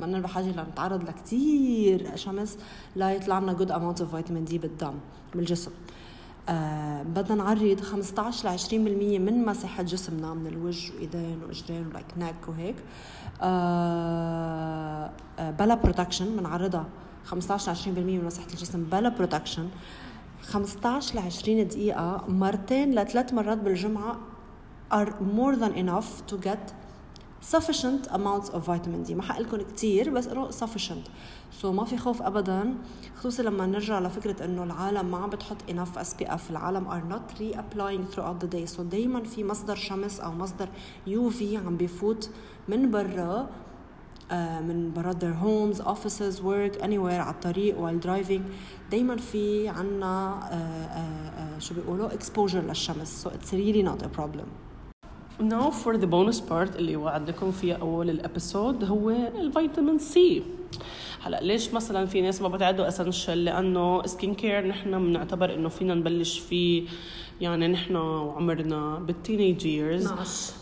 ما 0.00 0.06
لنا 0.06 0.20
بحاجة 0.20 0.46
لنتعرض 0.46 1.08
لكثير 1.08 2.16
شمس 2.16 2.58
لا 2.96 3.12
يطلع 3.12 3.38
لنا 3.38 3.56
good 3.58 3.70
amount 3.70 4.02
of 4.02 4.04
فيتامين 4.04 4.44
دي 4.44 4.58
بالدم 4.58 4.94
بالجسم. 5.34 5.70
آه 6.48 7.02
بدنا 7.02 7.34
نعرض 7.34 7.80
15 7.80 8.48
ل 8.48 8.58
20% 8.58 8.72
من 9.20 9.44
مساحة 9.46 9.82
جسمنا 9.82 10.34
من 10.34 10.46
الوجه 10.46 10.92
وإيدين 10.96 11.38
وأجرين 11.46 11.86
و 11.86 11.90
like 11.90 12.06
neck 12.18 12.48
وهيك. 12.48 12.76
آه 13.42 15.10
آه 15.38 15.50
بلا 15.50 15.74
protection 15.74 16.36
بنعرضها 16.36 16.86
15 17.24 17.72
ل 17.72 17.76
20% 17.76 17.88
من 17.88 18.24
مساحة 18.24 18.46
الجسم 18.48 18.84
بلا 18.84 19.08
protection 19.08 19.68
15 20.42 21.14
ل 21.14 21.18
20 21.18 21.66
دقيقة 21.68 22.24
مرتين 22.28 22.94
لثلاث 22.94 23.32
مرات 23.32 23.58
بالجمعة 23.58 24.16
are 24.94 25.08
more 25.36 25.56
than 25.56 25.74
enough 25.84 26.32
to 26.32 26.36
get 26.46 26.72
sufficient 27.42 28.06
amounts 28.06 28.48
of 28.50 28.66
vitamin 28.66 29.08
D 29.08 29.10
ما 29.12 29.22
حقلكم 29.22 29.56
كتير 29.56 30.10
بس 30.10 30.26
انه 30.26 30.50
sufficient 30.50 31.08
so 31.62 31.64
ما 31.64 31.84
في 31.84 31.96
خوف 31.96 32.22
ابدا 32.22 32.74
خصوصا 33.16 33.42
لما 33.42 33.66
نرجع 33.66 33.98
لفكرة 34.00 34.44
انه 34.44 34.62
العالم 34.64 35.10
ما 35.10 35.16
عم 35.18 35.30
بتحط 35.30 35.56
enough 35.70 35.98
SPF 35.98 36.50
العالم 36.50 36.90
are 36.90 37.14
not 37.14 37.38
re-applying 37.40 38.14
throughout 38.14 38.44
the 38.44 38.48
day 38.56 38.76
so 38.76 38.80
دايما 38.80 39.24
في 39.24 39.44
مصدر 39.44 39.76
شمس 39.76 40.20
أو 40.20 40.32
مصدر 40.32 40.68
UV 41.08 41.42
عم 41.66 41.76
بيفوت 41.76 42.30
من 42.68 42.90
برا 42.90 43.48
آه، 44.30 44.60
من 44.60 44.92
برات 44.92 45.24
their 45.24 45.34
homes, 45.44 45.80
offices, 45.80 46.40
work, 46.40 46.82
anywhere 46.82 47.20
على 47.20 47.34
الطريق 47.34 47.76
while 47.76 48.04
driving 48.04 48.42
دايما 48.90 49.16
في 49.16 49.68
عنا 49.68 50.40
آه، 50.42 50.54
آه، 50.54 51.56
آه، 51.56 51.58
شو 51.58 51.74
بيقولوا 51.74 52.08
exposure 52.08 52.54
للشمس 52.54 53.28
so 53.28 53.30
it's 53.30 53.52
really 53.52 53.82
not 53.82 54.04
a 54.04 54.18
problem 54.18 54.71
Now 55.40 55.70
for 55.70 55.96
the 55.96 56.06
bonus 56.06 56.40
part 56.40 56.76
اللي 56.76 56.96
وعدكم 56.96 57.50
فيها 57.52 57.76
أول 57.76 58.10
ال 58.10 58.19
episode 58.19 58.84
هو 58.84 59.10
ال 59.10 59.21
vitamin 59.21 59.98
C 59.98 60.42
هلا 61.22 61.40
ليش 61.40 61.74
مثلا 61.74 62.06
في 62.06 62.20
ناس 62.20 62.42
ما 62.42 62.48
بتعدوا 62.48 62.88
essential 62.88 63.44
لأنه 63.44 64.06
skin 64.06 64.34
care 64.34 64.66
نحن 64.66 64.90
بنعتبر 64.90 65.54
إنه 65.54 65.68
فينا 65.68 65.94
نبلش 65.94 66.38
فيه 66.38 66.82
يعني 67.40 67.68
نحن 67.68 67.96
وعمرنا 67.96 68.98
بال 68.98 69.13
teenage 69.13 69.66
years 69.66 70.08
as 70.12 70.52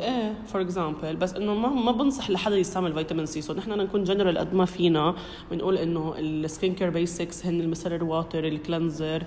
إيه 0.00 0.34
for 0.46 0.60
example 0.60 1.16
بس 1.16 1.34
إنه 1.34 1.54
ما 1.54 1.68
ما 1.68 1.92
بنصح 1.92 2.30
لحدا 2.30 2.56
يستعمل 2.56 2.92
vitamin 2.92 3.26
C 3.26 3.40
so 3.42 3.52
نحن 3.54 3.70
نكون 3.70 4.04
جنرال 4.04 4.38
قد 4.38 4.54
ما 4.54 4.64
فينا. 4.64 5.14
بنقول 5.50 5.76
إنه 5.78 6.14
ال 6.18 6.29
skin 6.29 6.74
care 6.74 6.90
basics 6.90 7.46
هن 7.46 7.60
المسرر 7.60 8.04
واتر 8.04 8.44
الكلنزر 8.44 9.22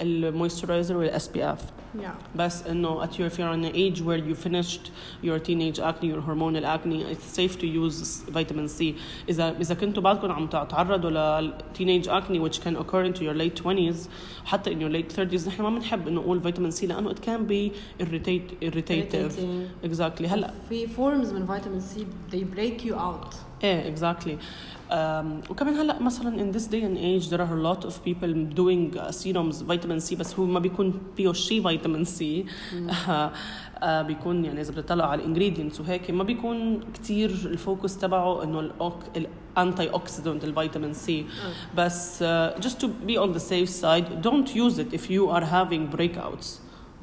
المويسترايزر 0.00 0.96
والاس 0.96 1.28
بي 1.28 1.44
اف 1.44 1.60
yeah 1.98 2.36
بس 2.36 2.66
انه 2.66 3.06
at 3.06 3.08
your 3.08 3.30
if 3.30 3.34
you're 3.38 3.52
on 3.54 3.64
an 3.64 3.74
age 3.74 4.02
where 4.02 4.18
you 4.28 4.34
finished 4.48 4.84
your 5.22 5.38
teenage 5.48 5.78
acne 5.80 6.08
your 6.12 6.20
hormonal 6.28 6.64
acne 6.76 6.98
it's 7.12 7.28
safe 7.38 7.54
to 7.58 7.66
use 7.66 8.22
vitamin 8.30 8.68
C 8.78 8.84
اذا 9.28 9.56
اذا 9.60 9.74
كنتوا 9.74 10.02
بعدكم 10.02 10.32
عم 10.32 10.46
تتعرضوا 10.46 11.10
ل 11.40 11.52
teenage 11.78 12.06
acne 12.08 12.38
which 12.40 12.60
can 12.60 12.76
occur 12.76 13.04
into 13.04 13.20
your 13.24 13.34
late 13.34 13.62
20s 13.64 13.96
حتى 14.44 14.70
in 14.70 14.78
your 14.80 14.90
late 14.92 15.16
30s 15.16 15.46
نحن 15.48 15.62
ما 15.62 15.70
بنحب 15.70 16.08
انه 16.08 16.20
نقول 16.20 16.40
فيتامين 16.40 16.70
سي 16.70 16.86
لانه 16.86 17.10
it 17.14 17.18
can 17.18 17.40
be 17.50 17.72
irritate 18.04 18.66
irritative 18.68 19.32
Irritating. 19.38 19.90
exactly 19.90 20.24
هلا 20.26 20.50
في 20.68 20.86
forms 20.86 21.32
من 21.32 21.46
فيتامين 21.46 21.80
سي 21.80 22.06
they 22.32 22.56
break 22.56 22.84
you 22.90 22.94
out 22.94 23.34
ايه 23.64 23.94
exactly 23.96 24.32
Um, 24.93 25.49
وكمان 25.51 25.73
هلأ 25.75 26.01
مثلا 26.01 26.37
in 26.37 26.55
this 26.55 26.63
day 26.67 26.83
and 26.83 26.97
age 26.97 27.29
there 27.29 27.41
are 27.41 27.53
a 27.53 27.61
lot 27.71 27.85
of 27.85 27.93
people 28.05 28.33
doing 28.55 28.97
uh, 28.99 29.11
serums 29.11 29.61
vitamin 29.61 29.99
C 29.99 30.15
بس 30.15 30.35
هو 30.39 30.45
ما 30.45 30.59
بيكون 30.59 30.93
فيه 31.17 31.33
شيء 31.33 31.67
vitamin 31.67 32.03
C 32.05 32.45
آه 33.83 34.01
بيكون 34.01 34.45
يعني 34.45 34.61
إذا 34.61 34.71
بتطلعوا 34.71 35.09
على 35.11 35.21
ال 35.21 35.26
ingredients 35.26 35.79
وهيك 35.79 36.11
ما 36.11 36.23
بيكون 36.23 36.79
كتير 36.93 37.29
ال 37.29 37.40
focus 37.40 37.97
تبعه 37.97 38.43
إنه 38.43 38.71
ال 39.57 39.89
antioxidant 39.89 40.43
ال 40.43 40.49
vitamin 40.49 40.93
C 40.93 41.25
بس 41.77 42.23
uh, 42.23 42.59
just 42.61 42.75
to 42.83 42.87
be 43.07 43.17
on 43.17 43.33
the 43.33 43.39
safe 43.51 43.69
side 43.69 44.21
don't 44.27 44.55
use 44.55 44.79
it 44.79 44.93
if 44.93 45.09
you 45.09 45.29
are 45.29 45.45
having 45.45 45.97
breakouts. 45.97 46.47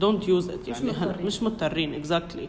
Don't 0.00 0.22
use 0.26 0.48
it 0.48 0.68
يعني 0.68 0.90
هلأ 0.90 1.06
مضطرين. 1.08 1.26
مش 1.26 1.42
مضطرين 1.42 2.02
exactly. 2.04 2.08
آه، 2.08 2.48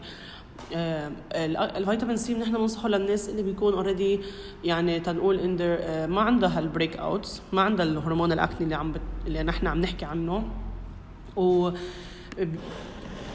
ال 0.74 0.92
vitamin 0.92 2.16
C 2.16 2.34
نحن 2.34 2.52
بننصحه 2.52 2.88
للناس 2.88 3.28
اللي 3.28 3.42
بيكون 3.42 3.72
already 3.72 4.20
يعني 4.64 5.00
تنقول 5.00 5.38
ان 5.40 5.56
آه، 5.60 6.06
ما 6.06 6.20
عندها 6.20 6.58
ال 6.58 6.96
breakouts 6.96 7.42
ما 7.52 7.62
عندها 7.62 7.86
ال 7.86 7.91
hormonal 7.91 8.32
acne 8.32 8.58
اللي 8.64 8.74
عم 8.74 8.92
بت... 8.92 9.00
اللي 9.26 9.42
نحن 9.42 9.66
عم 9.66 9.80
نحكي 9.80 10.04
عنه. 10.04 10.44
و 11.36 11.70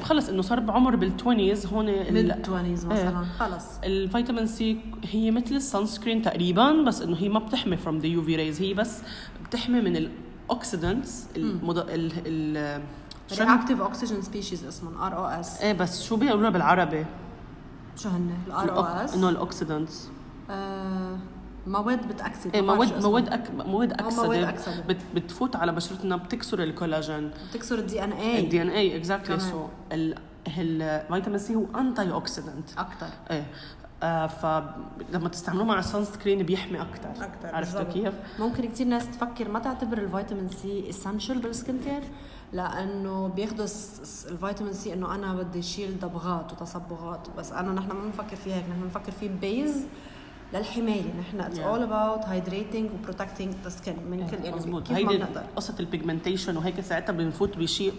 خلص 0.03 0.29
إنه 0.29 0.41
صار 0.41 0.59
بعمر 0.59 0.95
بال 0.95 1.09
twenties 1.09 1.65
هون 1.65 1.89
ال- 1.89 2.31
mid 2.33 2.47
20s 2.47 2.85
مثلا 2.85 3.25
خلص. 3.39 3.65
ال 3.83 3.91
vitamin 3.91 4.47
C 4.47 4.77
هي 5.11 5.31
مثل 5.31 5.55
ال 5.55 5.85
sunscreen 5.85 6.21
تقريبا 6.21 6.71
بس 6.71 7.01
إنه 7.01 7.17
هي 7.17 7.29
ما 7.29 7.39
بتحمي 7.39 7.77
from 7.77 8.01
the 8.03 8.05
UV 8.05 8.29
rays 8.37 8.61
هي 8.61 8.73
بس 8.73 9.01
بتحمي 9.47 9.81
من 9.81 10.09
ال 10.49 10.58
oxidants 10.58 11.27
المض... 11.37 11.77
ال... 11.77 12.11
ال... 12.25 12.81
reactive 13.31 13.81
oxygen 13.91 14.25
species 14.25 14.65
اسمهم 14.67 14.97
ROS 15.01 15.61
إيه 15.61 15.73
بس 15.73 16.03
شو 16.03 16.15
بيقولوا 16.15 16.49
بالعربي؟ 16.49 17.05
شو 17.95 18.09
هن؟ 18.09 18.31
ال 18.47 18.77
ROS 18.77 19.13
إنه 19.13 19.29
ال 19.29 19.37
oxidants. 19.37 20.09
مواد 21.67 22.07
بتأكسد 22.07 22.55
إيه 22.55 22.61
مواد 22.61 23.03
مواد. 23.03 23.29
أك... 23.29 23.51
مواد 23.51 24.01
آه، 24.01 24.09
مواد 24.09 24.43
أكسدة. 24.43 24.81
بت... 24.81 24.97
بتفوت 25.15 25.55
على 25.55 25.71
بشرتنا 25.71 26.15
بتكسر 26.15 26.63
الكولاجين 26.63 27.31
بتكسر 27.49 27.79
ال 27.79 27.85
DNA 27.85 28.03
ال 28.03 28.11
DNA 28.11 28.69
exactly. 28.69 29.39
So 29.39 29.67
ال 30.47 30.59
vitamin 30.59 31.37
C 31.37 31.55
هو 31.55 31.65
antioxidant 31.75 32.69
أكثر 32.77 33.07
إيه. 33.31 33.45
آه 34.03 34.27
فلما 34.27 35.29
تستعملوه 35.29 35.65
مع 35.65 35.79
ال 35.79 36.05
sunscreen 36.05 36.43
بيحمي 36.43 36.81
أكثر 36.81 37.09
أكتر، 37.09 37.55
عرفتوا. 37.55 37.83
كيف؟ 37.83 38.13
ممكن 38.39 38.65
كثير 38.65 38.87
ناس 38.87 39.11
تفكر 39.11 39.49
ما 39.49 39.59
تعتبر 39.59 39.97
ال 39.97 40.04
vitamin 40.04 40.49
C 40.49 40.89
essential 40.89 41.30
بال 41.30 41.39
skincare 41.39 42.01
لأنه 42.53 43.27
بياخذوا 43.27 43.67
ال 44.31 44.37
vitamin 44.37 44.73
C 44.73 44.93
إنه 44.93 45.15
أنا 45.15 45.35
بدي 45.35 45.59
اشيل 45.59 45.99
دبغات 45.99 46.53
وتصبغات 46.53 47.27
بس 47.37 47.51
أنا 47.51 47.73
نحن 47.73 47.87
ما 47.87 48.03
بنفكر 48.03 48.35
فيها 48.35 48.55
هيك 48.55 48.65
نحن 48.69 48.81
بنفكر 48.81 49.11
فيه 49.11 49.29
base 49.41 49.85
للحماية. 50.53 51.13
نحن 51.19 51.39
it's. 51.39 51.59
all 51.59 51.83
about 51.83 52.25
hydrating 52.25 52.89
و 52.91 52.97
protecting 52.97 53.53
the 53.63 53.69
skin 53.69 53.95
من 54.11 54.27
كل 54.27 54.45
يعني 54.45 54.55
مزبوط 54.55 54.91
هيدي 54.91 55.23
قصة 55.55 55.75
ال 55.79 55.85
pigmentation 55.85 56.57
وهيك 56.57 56.81
ساعتها 56.81 57.13
بنفوت 57.13 57.57
بشيء 57.57 57.93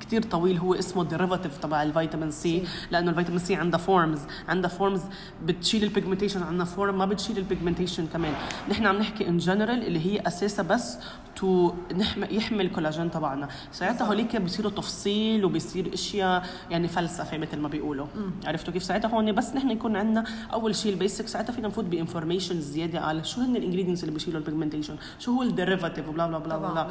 كتير 0.00 0.22
طويل 0.22 0.58
هو 0.58 0.74
اسمه 0.74 1.04
derivative 1.04 1.58
تبع 1.58 1.82
ال 1.82 1.88
vitamin 1.88 2.30
C 2.30 2.64
لأنه 2.90 3.10
ال 3.10 3.13
vitamin 3.13 3.38
C 3.38 3.54
عندها 3.54 3.78
forms 3.78 4.20
عندها 4.48 4.70
forms 4.70 5.00
بتشيل 5.44 5.84
ال 5.84 5.88
pigmentation 5.88 6.42
عندها 6.42 6.64
form 6.66 6.98
ما 6.98 7.06
بتشيل 7.06 7.38
ال 7.38 7.43
pigmentation 7.43 8.06
كمان. 8.06 8.34
نحن 8.70 8.86
عم 8.86 8.96
نحكي 8.96 9.28
in 9.28 9.38
general 9.38 9.86
اللي 9.86 10.06
هي 10.06 10.20
أساسها 10.26 10.62
بس 10.62 10.98
to 11.40 11.72
نحمي 11.96 12.26
يحمي 12.30 12.62
الكولاجين 12.62 13.10
تبعنا. 13.10 13.48
ساعتها 13.72 14.06
هوليك 14.06 14.36
بيصيروا 14.36 14.70
تفصيل 14.70 15.44
وبيصير 15.44 15.94
أشياء 15.94 16.46
يعني 16.70 16.88
فلسفة 16.88 17.38
مثل 17.38 17.58
ما 17.58 17.68
بيقولوا. 17.68 18.06
عرفتوا 18.46 18.72
كيف؟ 18.72 18.82
ساعتها 18.82 19.08
هون 19.08 19.32
بس 19.32 19.54
نحن 19.54 19.70
يكون 19.70 19.96
عندنا 19.96 20.24
أول 20.52 20.74
شيء 20.74 20.92
ال 20.92 20.97
basic. 20.97 21.28
ساعتها 21.28 21.52
فينا 21.52 21.68
نفوت 21.68 21.84
ب 21.84 21.90
information 21.90 22.60
زيادة 22.60 23.00
على 23.00 23.24
شو 23.24 23.40
هن 23.40 23.56
ال 23.56 23.60
ingredients 23.60 24.04
اللي 24.04 24.14
بيشيلوا 24.14 24.40
ال 24.40 24.44
pigmentation 24.44 24.96
شو 25.18 25.32
هو 25.32 25.42
ال 25.42 25.48
derivative 25.48 26.08
و 26.08 26.12
blah 26.12 26.26
blah 26.26 26.38
blah 26.38 26.58
blah. 26.58 26.88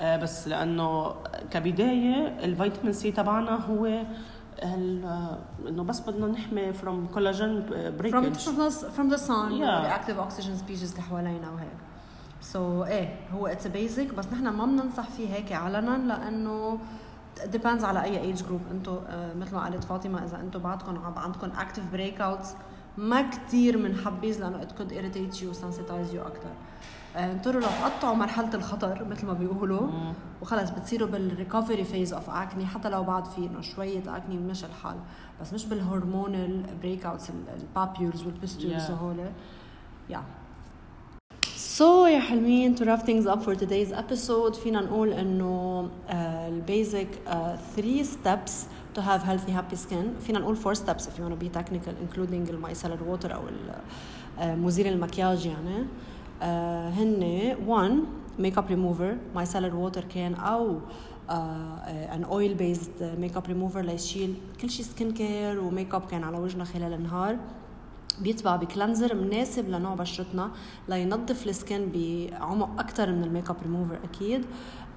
آه 0.00 0.16
بس 0.16 0.48
لأنه 0.48 1.14
كبداية 1.50 2.38
ال 2.44 2.50
vitamin 2.50 2.92
C 2.92 3.12
تبعنا 3.12 3.54
هو 3.54 4.02
إنه 5.68 5.84
بس 5.84 6.00
بدنا 6.00 6.26
نحمي 6.26 6.72
from 6.72 7.72
collagen 7.98 8.12
from 8.12 8.20
breakage 8.20 8.34
from 8.96 9.10
the 9.12 9.18
sun 9.18 9.50
Yeah. 9.52 9.84
reactive 9.86 10.18
oxygen 10.26 10.56
species 10.62 10.90
اللي 10.90 11.02
حوالينا 11.10 11.50
وهيك. 11.50 11.87
So 12.52 12.84
so, 12.84 12.86
إيه 12.86 13.14
هو 13.32 13.46
it's 13.46 13.66
basic 13.66 14.14
بس 14.14 14.26
نحن 14.26 14.48
ما 14.48 14.66
بننصح 14.66 15.08
فيه 15.10 15.28
هيك 15.34 15.52
علنا 15.52 15.96
لأنه 15.96 16.78
depends 17.52 17.84
على 17.84 18.02
أي 18.02 18.20
age 18.20 18.42
group 18.42 18.60
أنتم 18.70 18.98
مثل 19.36 19.54
ما 19.54 19.64
قالت 19.64 19.84
فاطمة 19.84 20.24
إذا 20.24 20.40
أنتم 20.40 20.60
بعدكم 20.60 20.98
عندكم 21.16 21.50
active 21.50 21.92
breakouts 21.92 22.54
ما 22.96 23.22
كثير 23.22 23.78
بنحبذ 23.78 24.40
لأنه 24.40 24.60
it 24.60 24.70
could 24.70 24.90
irritate 24.92 25.36
you 25.40 25.58
sensitize 25.62 26.14
you 26.14 26.26
أكثر 26.26 26.50
أنتوا 27.16 27.52
لو 27.52 27.68
قطعوا 27.84 28.14
مرحلة 28.14 28.54
الخطر 28.54 29.04
مثل 29.04 29.26
ما 29.26 29.32
بيقولوا 29.32 29.88
وخلص 30.42 30.70
بتصيروا 30.70 31.08
بال 31.08 31.23
recovery 31.23 31.84
phase 31.84 32.12
of 32.12 32.30
acne 32.30 32.66
حتى 32.66 32.88
لو 32.88 33.02
بعد 33.04 33.24
في 33.24 33.46
إنه 33.46 33.60
شوية 33.60 34.16
acne 34.16 34.36
بمشي 34.36 34.66
الحال. 34.66 34.96
بس 35.40 35.52
مش 35.52 35.66
بال 35.66 35.86
hormonal 35.86 36.66
breakouts 36.82 37.30
ال 37.54 37.62
papules 37.62 38.22
وال 38.22 38.35
pustules 38.35 38.86
Yeah. 38.86 38.90
وهول 38.90 39.16
يا 40.10 40.22
so 41.78 42.06
يا 42.06 42.18
حلوين 42.20 42.76
to 42.76 42.80
wrap 42.80 43.02
things 43.06 43.26
up 43.26 43.42
for 43.42 43.54
today's 43.54 43.92
episode 43.92 44.54
فينا 44.56 44.80
نقول 44.80 45.12
إنه 45.12 45.88
ال 46.48 46.58
basic 46.58 47.08
3 47.76 48.02
steps 48.02 48.52
to 48.96 49.00
have 49.00 49.22
healthy 49.22 49.50
happy 49.52 49.76
skin. 49.76 50.20
فينا 50.26 50.38
نقول 50.38 50.56
4 50.66 50.74
steps 50.74 51.02
if 51.02 51.18
you 51.18 51.22
want 51.22 51.32
to 51.40 51.44
be 51.44 51.58
technical 51.58 51.92
including 52.08 52.50
ال 52.50 52.55
micellar 52.55 52.98
water 53.08 53.34
أو 53.34 53.48
ال- 53.48 53.74
آه، 54.38 54.54
مزيل 54.54 54.86
المكياج 54.86 55.46
يعني. 55.46 55.86
آه، 56.42 56.88
هن 56.90 57.56
1 57.66 57.98
ميك 58.38 58.58
اب 58.58 58.66
ريموفر 58.68 59.16
مايسلر 59.34 59.76
ووتر 59.76 60.04
كان 60.14 60.34
أو 60.34 60.78
ان 61.30 62.24
اويل 62.24 62.54
بيزد 62.54 63.16
ميك 63.20 63.36
اب 63.36 63.46
ريموفر 63.46 63.80
ليشيل 63.80 64.34
كل 64.62 64.70
شيء 64.70 64.84
skincare 64.84 65.60
و 65.60 65.94
makeup 65.94 66.02
كان 66.10 66.24
على 66.24 66.38
وجهنا 66.38 66.64
خلال 66.64 66.92
النهار. 66.92 67.36
بيتبع 68.20 68.56
ب 68.56 68.62
cleanser 68.62 69.14
مناسب 69.14 69.68
لنوع 69.68 69.94
بشرتنا 69.94 70.50
لينظف 70.88 71.46
ال 71.46 71.54
skin 71.54 71.88
بعمق 71.94 72.80
أكثر 72.80 73.12
من 73.12 73.24
الميك 73.24 73.50
أب 73.50 73.56
ريموفر 73.62 73.98
أكيد 74.04 74.44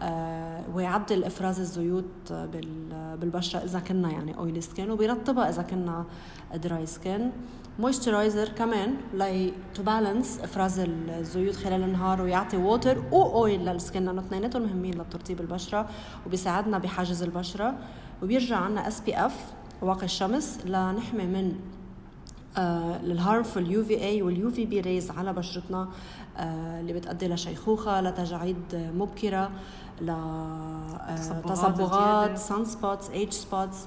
آه 0.02 0.64
ويعدل 0.74 1.24
إفراز 1.24 1.60
الزيوت 1.60 2.06
بال- 2.32 3.18
بالبشرة 3.18 3.60
إذا 3.60 3.80
كنا 3.80 4.12
يعني 4.12 4.38
oily 4.38 4.62
skin 4.62 4.92
وبيرطبها 4.92 5.50
إذا 5.50 5.62
كنا 5.62 6.06
dry 6.56 6.86
skin 6.86 7.30
moisturizer 7.80 8.50
كمان 8.50 8.96
لي 9.14 9.54
to 9.74 9.84
balance 9.84 10.40
إفراز 10.40 10.80
الزيوت 10.80 11.56
خلال 11.56 11.84
النهار 11.84 12.22
ويعطي 12.22 12.58
water 12.58 13.04
و 13.12 13.25
oil 13.25 13.66
لل 13.66 13.79
skin 13.79 14.06
لأنه 14.06 14.22
اثنيناتهم 14.22 14.62
مهمين 14.62 14.94
لترطيب 15.02 15.42
البشرة 15.42 15.90
وبيساعدنا 16.26 16.78
بحاجز 16.78 17.24
البشرة. 17.24 17.76
وبيرجع 18.24 18.58
عنا 18.58 18.88
SPF 18.88 19.54
واقي 19.82 20.04
الشمس 20.06 20.60
لنحمي 20.66 21.26
من 21.26 21.56
للهارمفul 23.04 23.58
يو 23.58 23.84
في 23.84 24.02
اي 24.04 24.22
واليو 24.22 24.52
في 24.52 24.66
بي 24.66 24.82
ريز 24.82 25.12
على 25.12 25.34
بشرتنا 25.34 25.90
آه، 26.38 26.80
اللي 26.80 26.94
بتؤدي 26.94 27.28
لشيخوخة 27.28 28.02
لتجاعيد 28.02 28.92
مبكرة 28.98 29.52
تصبغات 31.18 31.46
لتصبغات. 31.46 32.38
sun 32.38 32.66
spots 32.66 33.10
age 33.10 33.32
spots 33.32 33.78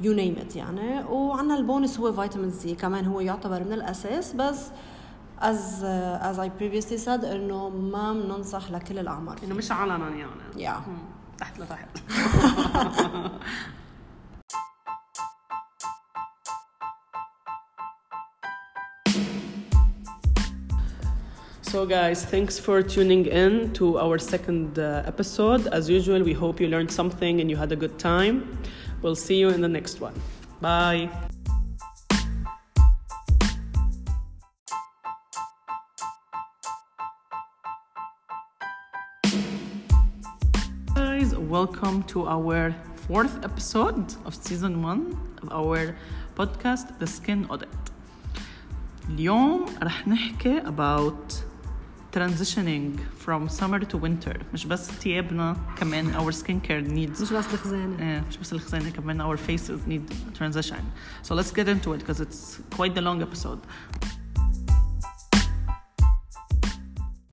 you 0.00 0.12
name 0.12 0.36
it 0.38 0.56
يعني 0.56 1.04
وعندنا 1.04 1.58
البونس 1.58 2.00
هو 2.00 2.12
vitamin 2.12 2.50
C 2.50 2.74
كمان 2.74 3.06
هو 3.06 3.20
يعتبر 3.20 3.64
من 3.64 3.72
الأساس 3.72 4.32
بس 4.32 4.66
uh, 5.40 5.44
as 6.22 6.38
I 6.38 6.48
previously 6.60 7.04
said 7.06 7.24
إنه 7.24 7.68
ما 7.68 8.12
بننصح 8.12 8.70
لكل 8.70 8.98
الأعمار 8.98 9.36
إنه 9.44 9.54
مش 9.54 9.72
علنا 9.72 10.08
يعني 10.08 10.30
Yeah. 10.68 10.88
مم. 10.88 10.96
تحت 11.38 11.58
لتحت 11.60 11.88
So, 21.73 21.85
guys, 21.85 22.25
thanks 22.25 22.57
for 22.57 22.81
tuning 22.81 23.25
in 23.25 23.73
to 23.73 23.99
our 23.99 24.17
second 24.17 24.79
uh, 24.79 25.03
episode. 25.05 25.67
As 25.67 25.89
usual, 25.89 26.23
we 26.23 26.33
hope 26.33 26.59
you 26.59 26.67
learned 26.67 26.91
something 26.91 27.41
and 27.41 27.49
you 27.49 27.57
had 27.57 27.71
a 27.71 27.75
good 27.75 27.99
time. 27.99 28.57
We'll 29.01 29.15
see 29.15 29.39
you 29.39 29.49
in 29.49 29.61
the 29.61 29.67
next 29.67 30.01
one. 30.01 30.13
Bye. 30.61 31.09
guys 41.19 41.35
welcome 41.35 42.01
to 42.03 42.25
our 42.27 42.73
fourth 42.95 43.43
episode 43.43 44.15
of 44.25 44.33
season 44.33 44.81
one 44.81 45.17
of 45.41 45.51
our 45.51 45.93
podcast 46.35 46.97
The 46.99 47.07
Skin 47.07 47.45
Audit 47.49 47.67
اليوم 49.09 49.65
رح 49.83 50.07
نحكي 50.07 50.59
about 50.59 51.33
transitioning 52.17 52.99
from 53.25 53.47
summer 53.49 53.79
to 53.91 53.97
winter 53.97 54.37
مش 54.53 54.65
بس 54.65 54.91
ثيابنا 54.91 55.57
كمان 55.77 56.13
our 56.13 56.33
skincare 56.33 56.89
needs 56.89 57.21
مش 57.21 57.33
بس 57.33 57.45
الخزانه 57.53 57.97
Eh, 57.97 58.27
مش 58.29 58.37
بس 58.37 58.53
الخزانة 58.53 58.89
كمان 58.89 59.21
our 59.35 59.37
faces 59.39 59.89
need 59.89 60.13
transition 60.39 60.81
so 61.29 61.35
let's 61.35 61.51
get 61.51 61.67
into 61.67 61.93
it 61.93 61.99
because 62.05 62.19
it's 62.21 62.59
quite 62.77 62.95
the 62.95 63.01
long 63.01 63.21
episode 63.21 63.59